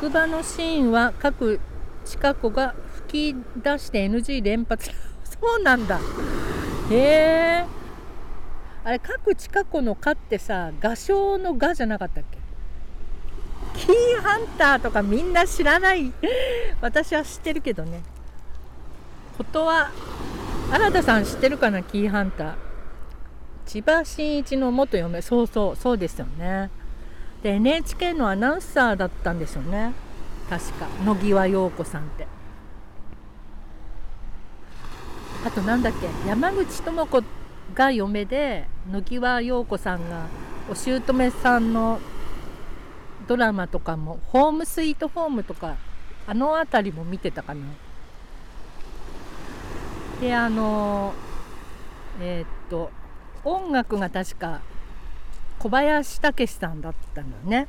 [0.00, 1.60] 木馬のシーンは各
[2.04, 2.74] 近子が
[3.08, 4.90] 吹き出して NG 連発。
[5.24, 6.00] そうなんだ。
[6.90, 7.66] へえ
[8.84, 12.37] あれ各近子の「か」ってさ画商の「が」じゃなかったっけ？
[13.88, 16.12] キーハンターとかみんな知らない。
[16.82, 18.02] 私は知ってるけどね。
[19.38, 19.90] ことは
[20.70, 22.54] 新田さん知ってるかなキーハンター。
[23.64, 25.22] 千葉真一の元嫁。
[25.22, 26.68] そうそうそうですよね。
[27.42, 29.94] で NHK のアナウンサーだったんですよね。
[30.50, 30.86] 確か。
[31.06, 32.26] 野際陽子さんって。
[35.46, 37.22] あとなんだっけ山口智子
[37.74, 40.26] が嫁で野際陽子さんが
[40.70, 42.00] お姑さんの
[43.28, 45.76] ドラマとかも「ホームスイートホーム」とか
[46.26, 47.60] あの辺りも見てたかな。
[50.20, 51.12] であの
[52.20, 52.90] えー、っと
[53.44, 54.60] 音楽が確か
[55.60, 57.68] 小林武史さんだったんだね。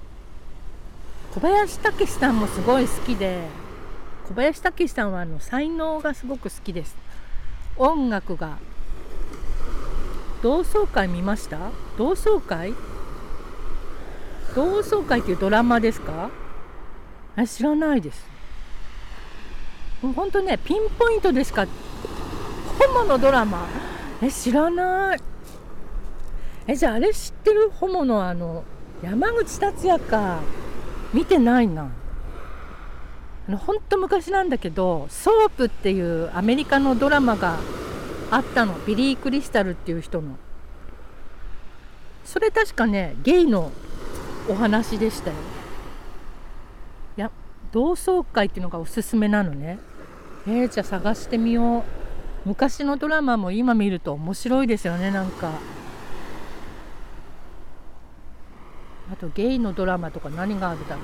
[1.34, 3.44] 小林武史さんもすごい好きで
[4.28, 6.96] 小林武史さんはあの才能がすごく好きです。
[7.78, 8.58] 音楽が
[10.42, 11.58] 同窓会見ました？
[11.98, 12.74] 同窓会？
[14.56, 16.30] 同窓会っていうドラマですか？
[17.38, 18.26] え知らないです。
[20.02, 21.66] もうほんとねピンポイントでしか？
[21.66, 23.68] ホモのドラマ。
[24.22, 25.20] え知らない。
[26.68, 27.70] えじゃああれ知ってる？
[27.70, 28.64] ホモのあの
[29.04, 30.40] 山口達也か。
[31.14, 31.90] 見てないな。
[33.48, 37.58] あのほんと昔なんだけど「ソープ」っていうアメリカのドラマが
[38.30, 38.76] あったの。
[38.86, 40.38] ビリー・クリスタルっていう人の。
[42.26, 43.72] それ確かねゲイの
[44.50, 45.36] お話でしたよ。
[47.18, 47.32] いや
[47.72, 49.80] 同窓会っていうのがおすすめなのね。
[50.48, 51.84] えー、じゃあ探してみよう。
[52.46, 55.52] 昔のドラマも今見ると面白いですよねなんか。
[59.12, 61.04] あとゲイのドラマとか何があるだろう。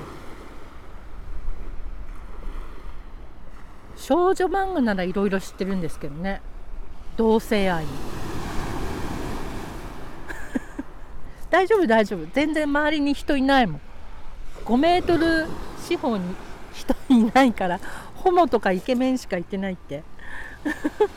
[3.96, 6.40] 少女漫画ならいろいろ知ってるんですけどね。
[7.16, 7.84] 同性愛。
[11.50, 12.26] 大丈夫大丈夫。
[12.32, 13.80] 全然周りに人いないもん。
[14.64, 15.46] 5メートル
[15.78, 16.34] 四方に
[16.72, 17.80] 人いないから
[18.14, 20.02] ホモとかイケメンしか行ってないって。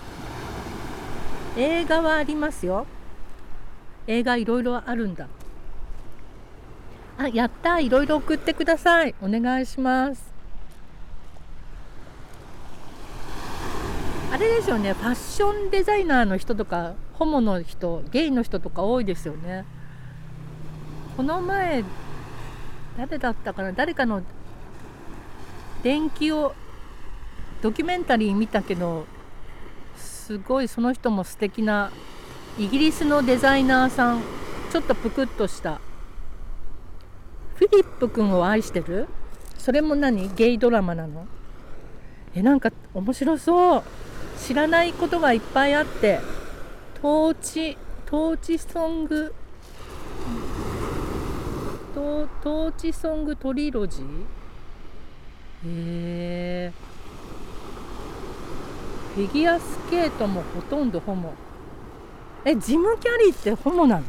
[1.57, 2.85] 映画はありますよ。
[4.07, 5.27] 映画いろいろあるんだ。
[7.17, 9.15] あやったいろいろ送ってください。
[9.21, 10.29] お願いします。
[14.31, 14.93] あれですよね。
[14.93, 19.65] ファッションデザイナーの人とかホモの人ゲイの人とか多いですよね。
[21.19, 21.83] この前
[22.97, 23.73] 誰だったかな？
[23.73, 24.21] 誰かの
[25.83, 26.55] 電気を
[27.61, 29.05] ドキュメンタリー見たけど
[29.97, 31.91] すごいその人も素敵な
[32.57, 34.21] イギリスのデザイナーさん。
[34.71, 35.81] ちょっとぷくっとした。
[37.55, 39.09] フィリップ君を愛してる？
[39.57, 40.33] それも何？
[40.35, 41.27] ゲイドラマなの？
[42.33, 43.83] えなんか面白そう。
[44.39, 46.21] 知らないことがいっぱいあって。
[47.01, 49.33] トーチトーチソング。
[52.41, 54.03] トーチソングトリロジー？
[55.65, 56.73] へえ
[59.15, 61.33] フィギュアスケートもほとんどホモ。
[62.45, 64.03] えジム・キャリーってホモなの？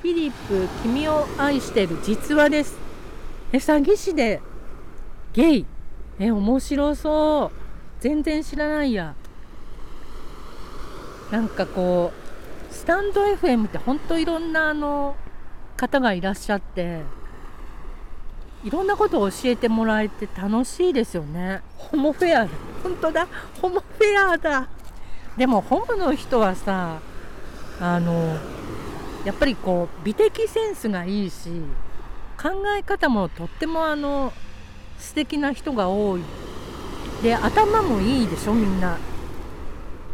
[0.00, 2.78] フィリップ君を愛してる実話です。
[3.52, 4.40] え詐欺師で
[5.34, 5.66] ゲイ？
[6.18, 7.58] え面白そう。
[8.00, 9.14] 全然知らないや。
[11.30, 12.25] なんかこう
[12.76, 15.16] スタンド FM ってほんといろんなあの
[15.78, 17.00] 方がいらっしゃって
[18.62, 21.62] いろんなことを教えてもらえて楽しいですよね。
[21.78, 22.50] ホモフェアだ。
[22.82, 23.26] 本当だ。
[23.62, 24.68] ホモフェアだ。
[25.38, 27.00] でもホモの人はさ
[27.80, 28.36] あの
[29.24, 31.50] やっぱりこう美的センスがいいし
[32.40, 34.34] 考え方もとってもあの
[34.98, 36.22] 素敵な人が多い。
[37.22, 38.98] で頭もいいでしょみんな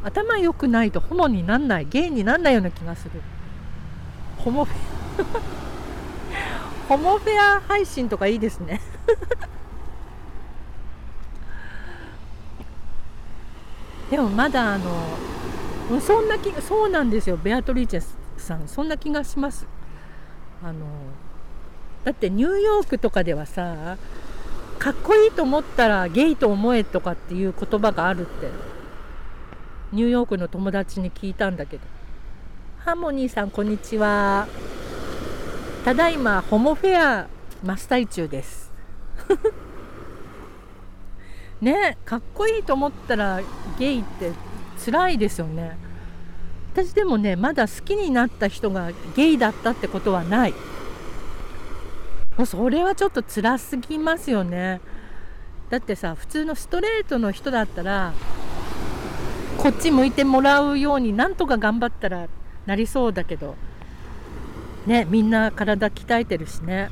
[0.05, 3.22] 頭良くないとホモになんないゲイになんないような気がする。
[4.38, 4.76] ホモフェ
[6.88, 8.80] ホモフェア配信とかいいですね。
[14.11, 14.90] でもまだあの
[16.00, 17.36] そんな気そうなんですよ。
[17.36, 18.05] ベアトリーチェ
[18.36, 18.66] さん。
[18.66, 19.66] そんな気がします。
[20.64, 20.84] あの
[22.05, 23.96] だってニューヨークとかではさ
[24.78, 28.72] かっこいいと思ったらゲイと思えとかっていう言葉があるって。
[29.93, 31.82] ニューヨークの友達に聞いたんだけど。
[32.78, 34.49] ハーモニーさんこんにちは。
[35.84, 37.26] ただいまホモフェア
[37.62, 38.72] 真っ最中です。
[41.61, 43.43] ねかっこいいと思ったら
[43.78, 44.32] ゲイって
[44.82, 45.76] 辛いですよね。
[46.72, 50.55] 私でもねまだ好きになった人がゲイだったってことはない。
[52.38, 54.80] もうそれはちょっと辛すぎますよね。
[55.68, 58.14] だってさ普通のストレートの人だったら
[59.63, 62.27] こっち向いてもらうようになんとか頑張ったら
[62.67, 63.55] なりそうだけど。
[64.87, 66.91] ねみんな体鍛えてるしね。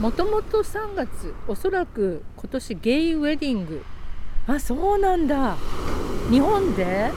[0.00, 3.84] もともと3月おそらく今年ゲイウェディング。
[4.46, 5.56] あそうなんだ。
[6.30, 7.12] 日本で？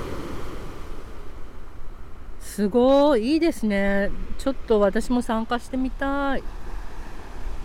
[2.42, 3.34] すごい。
[3.34, 4.12] いいですね。
[4.38, 6.44] ちょっと私も参加してみたい。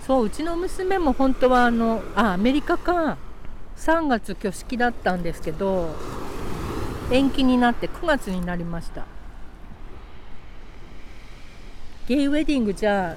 [0.07, 3.16] そううちの娘も本当はあのあアメリカか。
[3.83, 5.93] 3月挙式だったんですけど
[7.11, 9.07] 延期になって9月になりました。
[12.07, 13.16] ゲイウェディングじゃ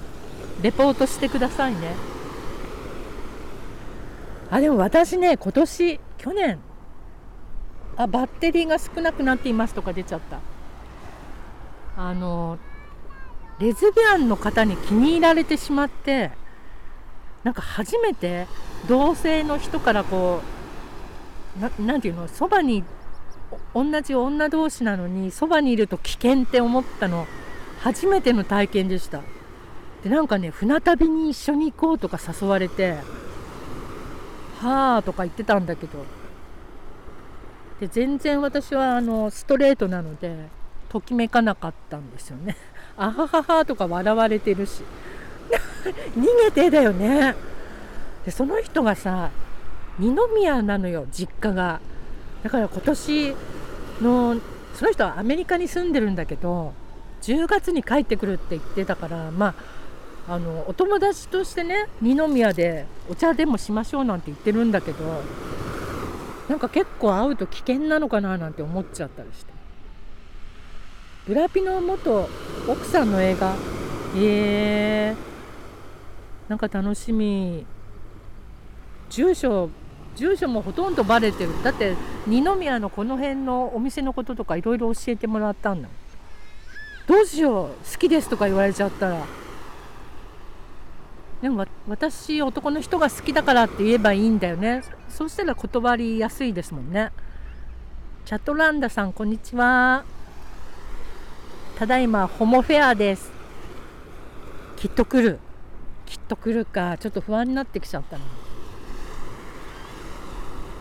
[0.62, 1.94] レポートしてくださいね。
[4.50, 6.58] あでも私ね今年去年
[7.96, 10.40] あバッテリーが少なくなっていますとか出ちゃった。
[11.96, 12.58] あの
[13.60, 16.32] レズビアンの方に気に入られてしまって
[17.44, 18.48] なんか初めて
[18.88, 20.55] 同性の人からこな
[21.58, 22.28] んていうの？
[22.28, 22.84] そばに
[23.74, 27.26] 同じ女同士なのにそばにいると危険って思ったの。
[27.80, 29.22] 初めての体験でした。
[30.02, 32.96] でなんかね船旅に一緒に行こうとか誘われて
[34.60, 36.04] はあとか言ってたんだけど。
[37.80, 40.48] で全然私はあのストレートなので
[40.88, 42.56] ときめかなかったんですよね。
[42.96, 44.82] あはははとか笑われてるし。
[46.16, 47.34] 逃げてだよね。
[48.24, 49.30] でその人がさ
[49.98, 51.80] 二宮なのよ実家が。
[52.42, 53.34] だから今年
[54.02, 54.36] の
[54.74, 56.74] その人はアメリカに住んでるんだけど
[57.22, 59.54] 10月に帰ってくるって言ってたからま
[60.28, 65.22] ああのお友達としてね二宮でお茶でもしましょうなんて言ってるんだけど
[66.48, 69.56] なんか結構会うと危険なのかななんて思っちゃったりして。
[71.26, 72.28] ブラピの元
[72.68, 73.56] 奥さんの映画。
[74.14, 75.16] えー、
[76.48, 77.66] なんか楽しみ。
[79.10, 79.68] 住所
[80.16, 81.62] 住所もほとんどバレてる。
[81.62, 81.94] だって
[82.26, 85.88] 二宮のこの辺のお店のこととかいろいろ教えてもらったんだ
[87.06, 89.24] どうしよう好きですとか言われちゃったら。
[91.42, 94.82] でも私男の人が好きだからって言えばいいんだよね。
[95.08, 97.12] そうしたら断りやすいですもんね。
[98.24, 100.04] チャットランダさんこんにちは。
[101.78, 103.30] ただいまホモフェアです。
[104.76, 105.38] きっと来る。
[106.06, 108.24] きっと来るかちょっと不安になってきちゃったな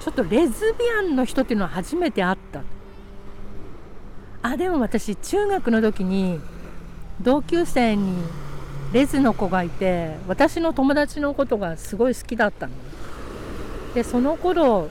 [0.05, 2.61] ちょっとレズビアンの人っていうのは初めて会った。
[4.43, 6.39] あでも私中学の時に
[7.19, 8.15] 同級生に
[8.93, 12.73] レズの子がいて私の友達のことがすごい好きだったの。
[13.95, 14.89] でその頃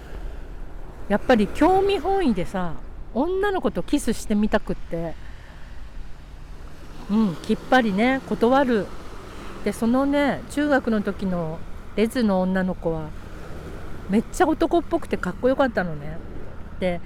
[1.08, 2.72] やっぱり興味本位でさ
[3.14, 5.14] 女の子とキスしてみたくって
[7.08, 8.88] うんきっぱりね断る。
[9.64, 11.60] でそのね中学の時の
[11.94, 13.10] レズの女の子は
[14.10, 16.18] めっちゃ男っぽくてかっこよかったのね。
[16.80, 17.00] で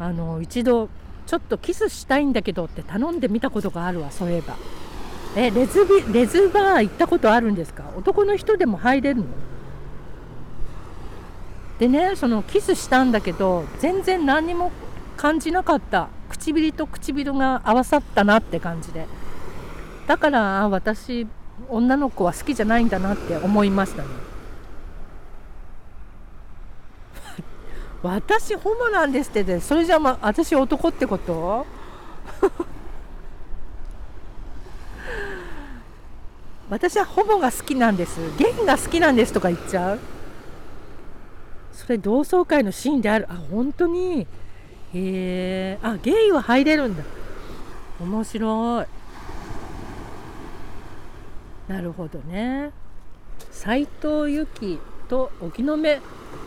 [0.00, 0.88] あの一度
[1.26, 4.56] ちょっとキスしたいんだけどって頼んでみたことがあるわそういえば。
[5.36, 7.84] えレズビレズバー行ったことあるんですか？
[7.96, 9.26] 男の人でも入れるの？
[11.78, 14.70] でねそのキスしたんだけど全然何にも
[15.16, 16.08] 感じなかった。
[16.28, 19.06] 唇と唇が合わさったなって感じで。
[20.06, 21.26] だから私
[21.68, 24.08] 女の子は好きじゃないんだなって思いましたね。
[28.04, 31.64] 私ホモなんですってそれじゃま私男ってこと？
[36.68, 38.20] 私はホモが好きなんです。
[38.36, 40.00] ゲイが好きなんですとか言っちゃう？
[41.72, 43.26] それ同窓会のシーンである？
[43.30, 44.20] あ本当に？
[44.20, 44.26] へ
[44.94, 45.78] え。
[45.82, 47.02] あゲイは入れるんだ。
[48.00, 48.86] 面白い。
[51.72, 52.70] なるほどね。
[53.50, 54.78] 斎藤由貴
[55.08, 56.00] と荻野目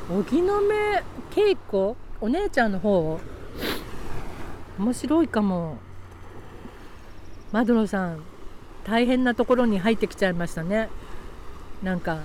[0.10, 1.04] 荻野目
[1.36, 1.96] 恵子？
[2.22, 3.20] お姉ちゃんの方？
[4.80, 5.78] 面白いかも。
[7.52, 8.24] マドロさん
[8.86, 10.90] 大変なところに入ってきちゃいましたね。
[11.84, 12.20] なんか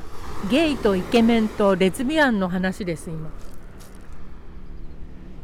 [0.51, 3.31] ゲイとイケメンとレズビアンの話です今。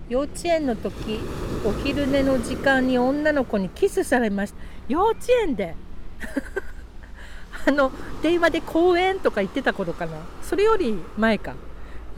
[0.08, 1.20] 幼稚園の時
[1.66, 4.56] お昼寝の時間に女の子にキスされました。
[4.88, 5.76] 幼稚園で？
[7.66, 7.92] あの
[8.22, 10.12] 電話で公園とか言ってた頃かな。
[10.42, 11.54] それより前か。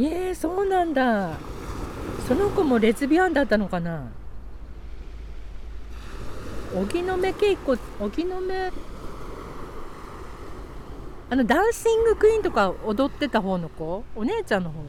[0.02, 1.36] えー、そうなんだ。
[2.26, 4.08] その子もレズビアンだったのかな？
[6.74, 8.72] 荻野目恵子荻野目
[11.28, 14.04] あのダンシングクイーンとか踊ってた方の子？
[14.16, 14.80] お姉ちゃんの方？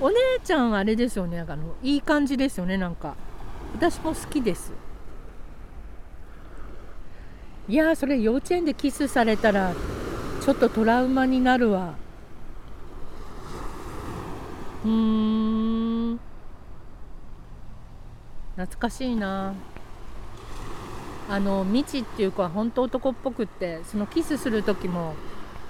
[0.00, 3.14] お姉ちゃんあれですよねなんかあのいい感じですよねなんか。
[3.74, 4.72] 私も好きです。
[7.68, 9.72] いやそれ幼稚園でキスされたら
[10.44, 11.94] ちょっとトラウマになるわ。
[14.84, 14.90] うー
[16.12, 16.20] ん。
[18.56, 19.54] 懐かしいな。
[21.30, 25.14] あのみちっていう子は本当男っぽくってそのキスする時も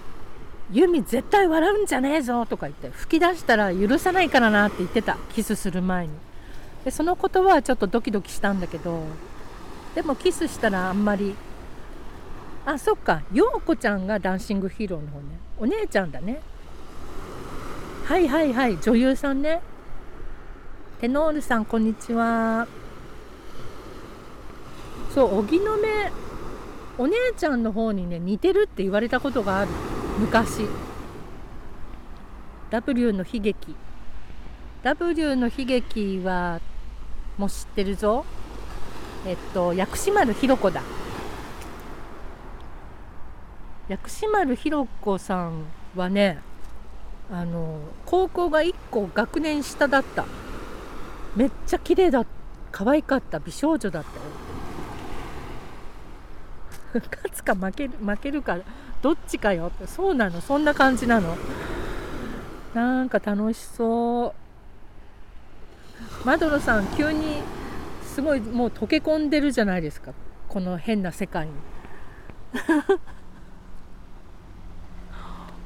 [0.73, 6.13] 「ユミ絶対笑うんじゃねえぞ」とか言って吹き出したら許さないからなって言ってたキスする前に。
[6.85, 9.05] でその言葉はちょっとドキドキしたんだけど
[9.95, 11.37] でもキスしたらあんまり
[12.67, 13.23] あそっか。
[13.33, 15.39] 陽子ちゃんがダンシングヒーローの方ね。
[15.59, 16.41] お姉ちゃんだね。
[18.05, 18.79] はいはいはい。
[18.81, 19.61] 女優さんね。
[21.01, 22.67] テノールさんこんにちは。
[25.15, 25.89] そう荻野目
[26.97, 29.71] お姉ちゃんの方にね似てるって言われたことがある。
[30.19, 30.67] 昔。
[32.71, 33.77] W の悲劇。
[34.83, 36.61] W の悲劇は
[37.37, 38.25] もう知ってるぞ。
[39.27, 40.83] えっと薬師丸ひろ子だ。
[43.89, 45.65] 薬師丸ひろ子さん
[45.95, 46.39] はね
[47.31, 50.25] あの高校が1個学年下だった。
[51.37, 52.25] めっちゃ綺麗だ
[52.71, 53.39] 可愛かった。
[53.39, 54.23] 美少女だったよ。
[57.11, 58.59] 勝つか負ける負けるか
[59.03, 59.67] どっちかよ。
[59.67, 60.41] ってそうなの。
[60.41, 61.37] そんな感じなの。
[62.75, 64.35] なんか楽しそ
[66.23, 66.27] う。
[66.27, 67.43] マドロさん急に
[68.03, 70.13] すごいもう溶け込んでるじゃないですか。
[70.49, 71.53] この変な世界に。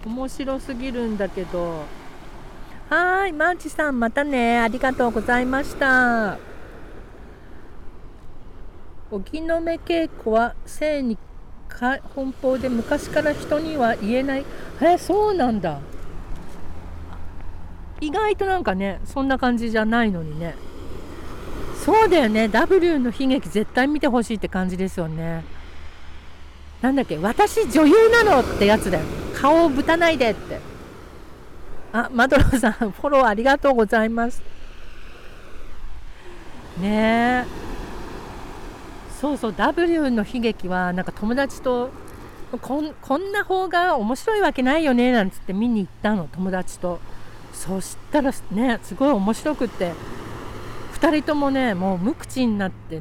[0.08, 1.84] 面白すぎるんだけど。
[2.88, 4.58] はいマーチさんまたね。
[4.58, 6.38] ありがとうございました。
[9.10, 11.18] 荻野目稽古は性に
[11.68, 14.44] 奔放で昔から人には言えない。
[14.80, 15.78] えそうなんだ。
[18.00, 20.54] 意外となんかねそんな感じじゃないのにね。
[21.84, 22.48] そうだよね。
[22.48, 25.44] W の悲劇絶対見てほしいって感じですよね。
[26.80, 29.04] なんだっけ私女優なのってやつだよ
[29.40, 30.60] 顔をぶたないでって。
[31.92, 34.42] あマドロさんフォローありがとうございます。
[36.80, 37.58] ねえ。
[39.20, 41.90] そうそう W の悲劇はなんか友達と
[42.62, 47.00] こんこんな方が面白いわけないよねなんつって見に行ったの友達と。
[47.52, 49.92] そしたらねすごい面白くって。
[50.94, 53.00] 2人ともねもう無口になって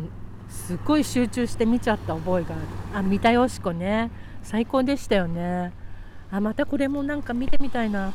[0.50, 3.00] すごい集中して見ちゃった覚えがある。
[3.00, 4.12] あ三田佳子ね。
[4.44, 5.74] 最高でしたよね。
[6.32, 8.14] あまたこれもなんか見てみたいな。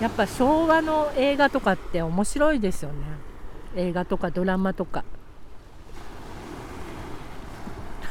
[0.00, 2.96] やっぱ昭和の映画とかって面白いですよね。
[3.76, 5.04] 映画とかドラマとか。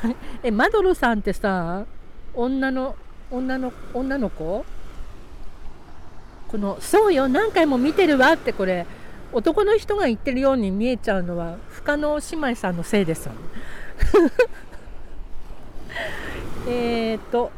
[0.42, 1.86] えマドロさんってさ
[2.34, 2.96] 女の
[3.30, 4.66] 女の女の子？
[6.48, 8.86] この「そうよ何回も見てるわ」ってこれ
[9.32, 13.40] 男の人が言ってるように見えちゃうのは不可能姉妹さんのせいですよね。
[16.68, 17.52] えっと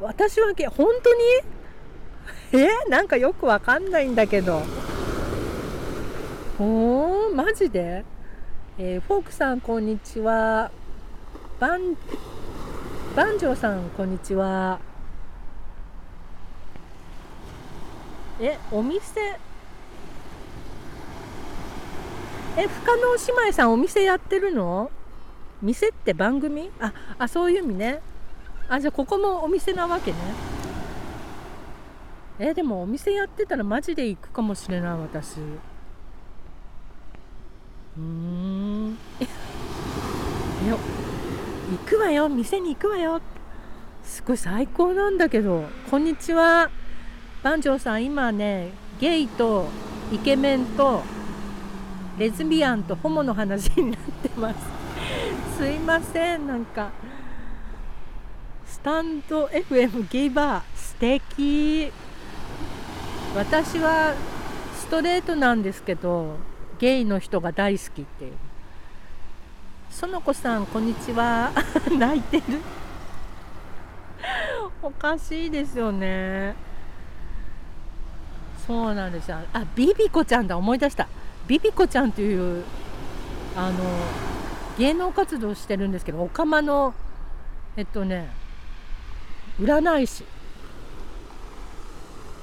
[0.00, 1.20] 私は本当に？
[2.62, 2.68] え？
[2.88, 4.62] なんかよくわかんないんだけど。
[6.60, 8.04] おーマジで、
[8.78, 10.70] えー、フォークさんこんにちは。
[11.58, 11.96] バン
[13.16, 14.78] バンジョーさんこんにちは。
[18.40, 19.20] えお店？
[22.56, 24.90] え不可能姉妹さんお店やってるの？
[25.60, 26.70] 店って番組？
[26.80, 28.00] ああそういう意味ね。
[28.70, 30.18] あじゃあここもお店なわけね。
[32.38, 35.38] えでもお店やってたらマジで行くかもしれない私。
[37.96, 38.98] うん。
[40.68, 40.78] よ
[41.70, 42.28] 行くわよ。
[42.28, 43.22] 店に行くわよ。
[44.04, 45.64] すごい最高なんだけど。
[45.90, 46.70] こんにちは。
[47.42, 49.66] 番長さん今ねゲイと
[50.12, 51.02] イケメンと
[52.18, 54.58] レズビアンとホモの話になってます。
[55.56, 56.90] すいませんなんか。
[58.78, 61.92] スタンド FM ゲイバー素敵。
[63.34, 64.14] 私は
[64.76, 66.36] ストレートなんですけど
[66.78, 68.32] ゲイの人が大好きっていう。
[69.90, 71.50] 園子さんこんにちは。
[71.90, 72.44] 泣いてる。
[74.80, 76.54] おかしいですよね。
[78.64, 79.38] そうなんですよ。
[79.52, 80.56] あビビコちゃんだ。
[80.56, 81.08] 思い出した。
[81.48, 82.62] ビビコちゃんという
[83.56, 83.76] あの
[84.78, 86.94] 芸能活動してるんですけどオカマの
[87.76, 88.37] えっとね
[89.60, 90.24] 占い師。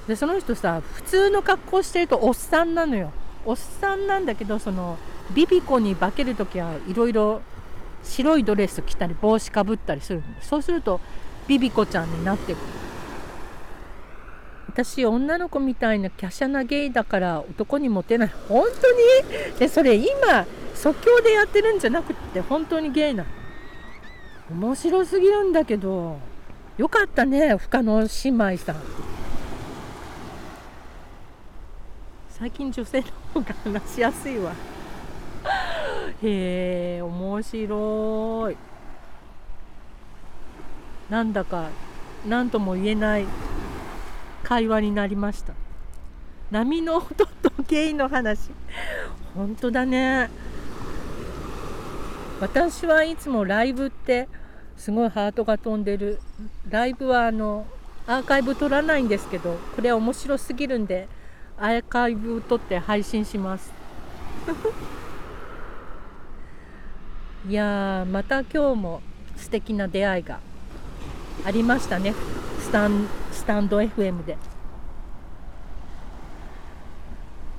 [0.06, 3.12] でその人さ普通の格好してるとおっさんなのよ。
[3.44, 4.98] おっさんなんだけどその
[5.34, 7.40] ビビコに化ける時はいろいろ
[8.04, 11.00] 白いドレス着たり帽子かぶったりするそうすると
[11.48, 12.62] ビビコちゃんになってくる。
[14.68, 18.28] 私女の子みたいな華奢なゲイだから男にモテない。
[18.48, 19.58] 本当に？
[19.58, 20.44] でそれ今
[20.74, 23.30] 即興でやってるんじゃなくて本当にゲイなの。
[24.50, 26.18] 面白すぎるんだけど。
[26.76, 28.76] よかったね深野姉妹さん。
[32.28, 34.52] 最近女性の方が話しやすいわ。
[36.22, 38.56] へえ面白い。
[41.08, 41.70] なんだか
[42.26, 43.26] 何とも言えない
[44.42, 45.54] 会話になりました。
[46.50, 47.26] 波の音と
[47.66, 48.50] ゲイの話。
[49.34, 50.28] 本当だね。
[52.38, 54.28] 私はいつもライブって
[54.76, 56.20] すごいハートが飛んでる。
[56.68, 57.66] ライブはあの
[58.06, 61.08] アーカイブ撮らないんですけどこれ面白すぎるんで
[61.58, 63.72] アーカイブ撮って配信します。
[67.48, 69.02] いやまた今日も
[69.36, 70.40] 素敵な出会いが
[71.44, 72.14] ありましたね。
[72.60, 74.36] スタンスタンド FM で。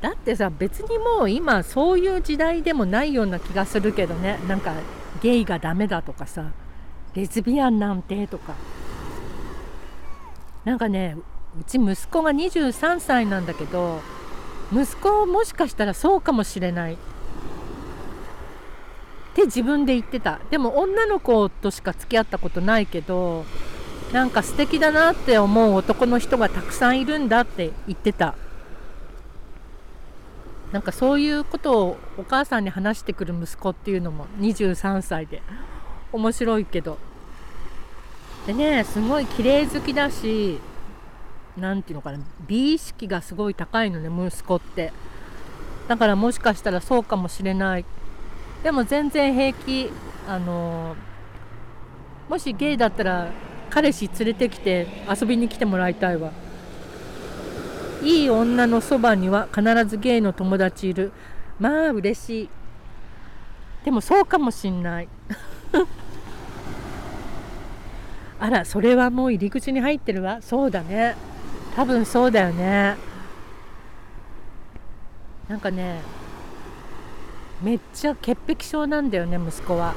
[0.02, 4.40] だってさ別にもう今そういう時代でもないような気がするけどね。
[4.48, 4.74] なんか
[5.22, 6.52] ゲイがダメだとかさ。
[7.18, 8.54] レズビアンなんてとか。
[10.66, 11.18] なんかね
[11.60, 14.02] うち息子が23歳なんだけど
[14.72, 16.94] 息子もしかしたらそうかもしれない。
[16.94, 16.98] っ
[19.34, 20.40] て自分で言ってた。
[20.52, 23.46] でも女の子としか付き合ったことないけど
[24.14, 28.36] なんか素敵だなって思う男の人がたくさんいるんだって言ってた。
[30.72, 35.42] なんかそういうことをお母さんに話してくる息子っていうのも23歳で。
[36.12, 36.98] 面白いけど。
[38.46, 40.60] でねすごい綺麗好きだし
[41.58, 44.94] 何て言うのかな美意識がすごい高いのね息子って。
[45.88, 47.86] だからもしかしたらそうかもしれない。
[48.64, 49.92] でも全然平気。
[50.28, 50.96] あの
[52.28, 53.30] もしゲイだったら
[53.70, 56.32] 彼氏連れてきて遊びに来てもらいたいわ。
[58.04, 61.12] いい女のそばには必ずゲイの友達いる。
[61.60, 62.50] まあ嬉しい。
[63.86, 65.08] でもそうかもしんない。
[68.40, 70.42] あらそれはもう入り口に入ってるわ。
[70.42, 71.16] そうだね。
[71.76, 72.96] 多分そうだよね。
[75.48, 76.02] なんかね
[77.62, 79.96] めっちゃ潔癖症なんだよね息子は。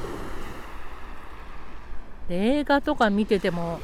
[2.28, 3.80] で映画とか見てても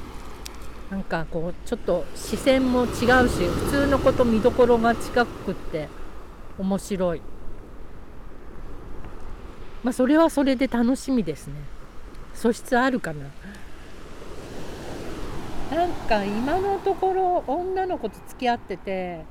[0.91, 5.89] なんかこうちょっと視線も違うし普通のこと見どころが近くって
[6.59, 7.21] 面白い。
[9.83, 11.55] まあそれはそれで楽しみですね。
[12.33, 13.27] 素質あるかな。
[15.71, 19.25] なんか今のところ女の子と付き合ってて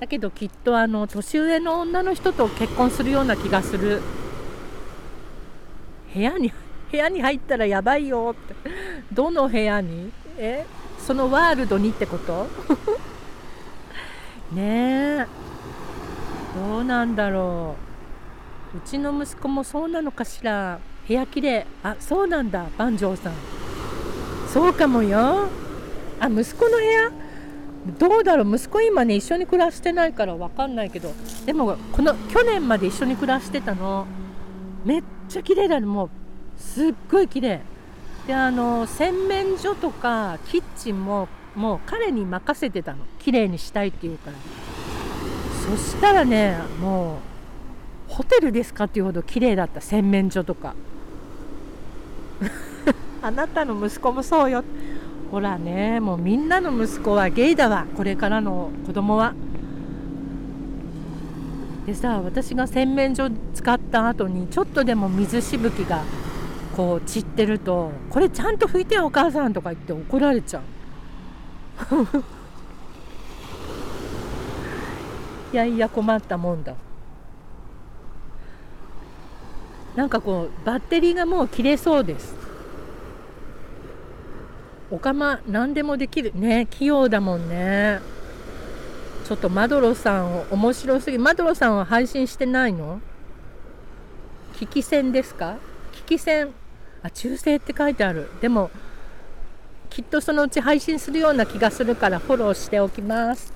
[0.00, 4.00] だけどきっとあの年上の女の人と結婚するような気がする。
[6.14, 6.52] 部屋に
[6.90, 8.32] 部屋に入ったらやばいよ。
[8.32, 8.54] って
[9.12, 10.10] どの部屋に？
[10.38, 10.64] え？
[10.98, 12.46] そのワールドにってこと？
[14.54, 14.62] ね
[15.20, 15.26] え。
[16.54, 17.76] どうなんだろ
[18.74, 18.78] う。
[18.78, 20.78] うちの息子もそうなのかしら。
[21.06, 21.64] 部屋きれい。
[21.82, 22.66] あそうなんだ。
[22.78, 23.32] 万丈さん。
[24.48, 25.48] そうかもよ。
[26.20, 27.10] あ息子の部屋？
[27.98, 28.56] どうだろう？
[28.56, 31.12] 息子今ね一緒に暮らしてないから分かんないけど。
[31.46, 34.06] でもこの去年まで一緒に暮らしてたの。
[34.84, 35.86] めっちゃ綺麗だね。
[35.86, 36.10] もう
[36.58, 37.60] すっごい綺麗。
[38.26, 42.98] であの洗面所とかキッチンももう彼に任せてたの。
[43.18, 44.36] 綺麗にしたいって言うから。
[45.70, 47.18] そしたらねも
[48.08, 49.80] うホテルですかっていうほど綺麗だった。
[49.80, 50.74] 洗面所とか。
[53.20, 54.64] あなたの息子もそうよ。
[55.30, 59.34] ほらねもうみんなの息子はゲイだわこれからの子供は。
[61.86, 66.02] でさ私が洗面所使った後にちょっとでも水しぶきが
[66.76, 70.62] こう散ってると「これちゃんと拭いてよお母さん」とか言って怒られちゃう。
[75.50, 76.74] いやいや困ったもんだ。
[79.96, 82.37] なんかこうバッテリーがもう切れそうです。
[84.90, 86.32] おかま何でもできる。
[86.34, 88.00] ね器用だもんね。
[89.26, 93.00] ちょっとマドロさんを面白すぎマドロさんは配信してないの？
[94.54, 95.58] 聞き戦ですか？
[95.92, 96.48] 聞き戦。
[97.02, 98.30] あ中性って書いてある。
[98.40, 98.70] でも
[99.90, 103.52] きっとそのうち配信するような気がするからフォローしておきます。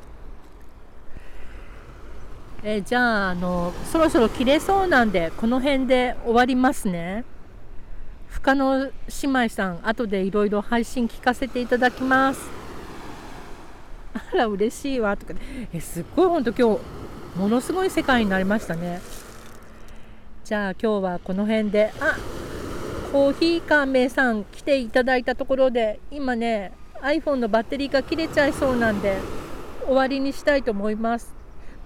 [2.62, 7.24] えじゃああのそろそろ切れそうなんでこの辺で終わりますね。
[8.42, 8.90] 深野姉
[9.22, 12.40] 妹さん後でいろいろ配信聞かせていただきます。
[14.14, 15.34] あら嬉しいわとか
[15.72, 16.76] えすっごい本当今
[17.34, 19.00] 日ものすごい世界になりましたね。
[20.44, 22.16] じゃあ今日はこの辺であ
[23.12, 29.18] コーヒーカーメイさん来ていただいたところで今ね iPhone のバッテリーが切れちゃいそうなんで
[29.86, 31.32] 終わりにしたいと思います。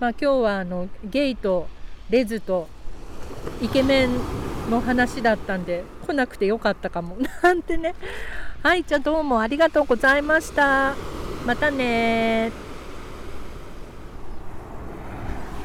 [0.00, 1.68] まあ、今日はあのゲイと
[2.08, 2.66] レズと
[3.60, 4.08] イケメン
[4.70, 7.16] の話だったんで来なくてよかったかも。
[7.42, 7.94] なんてね。
[8.62, 10.94] はいじゃあどうもありがとうございました。
[11.46, 12.65] またね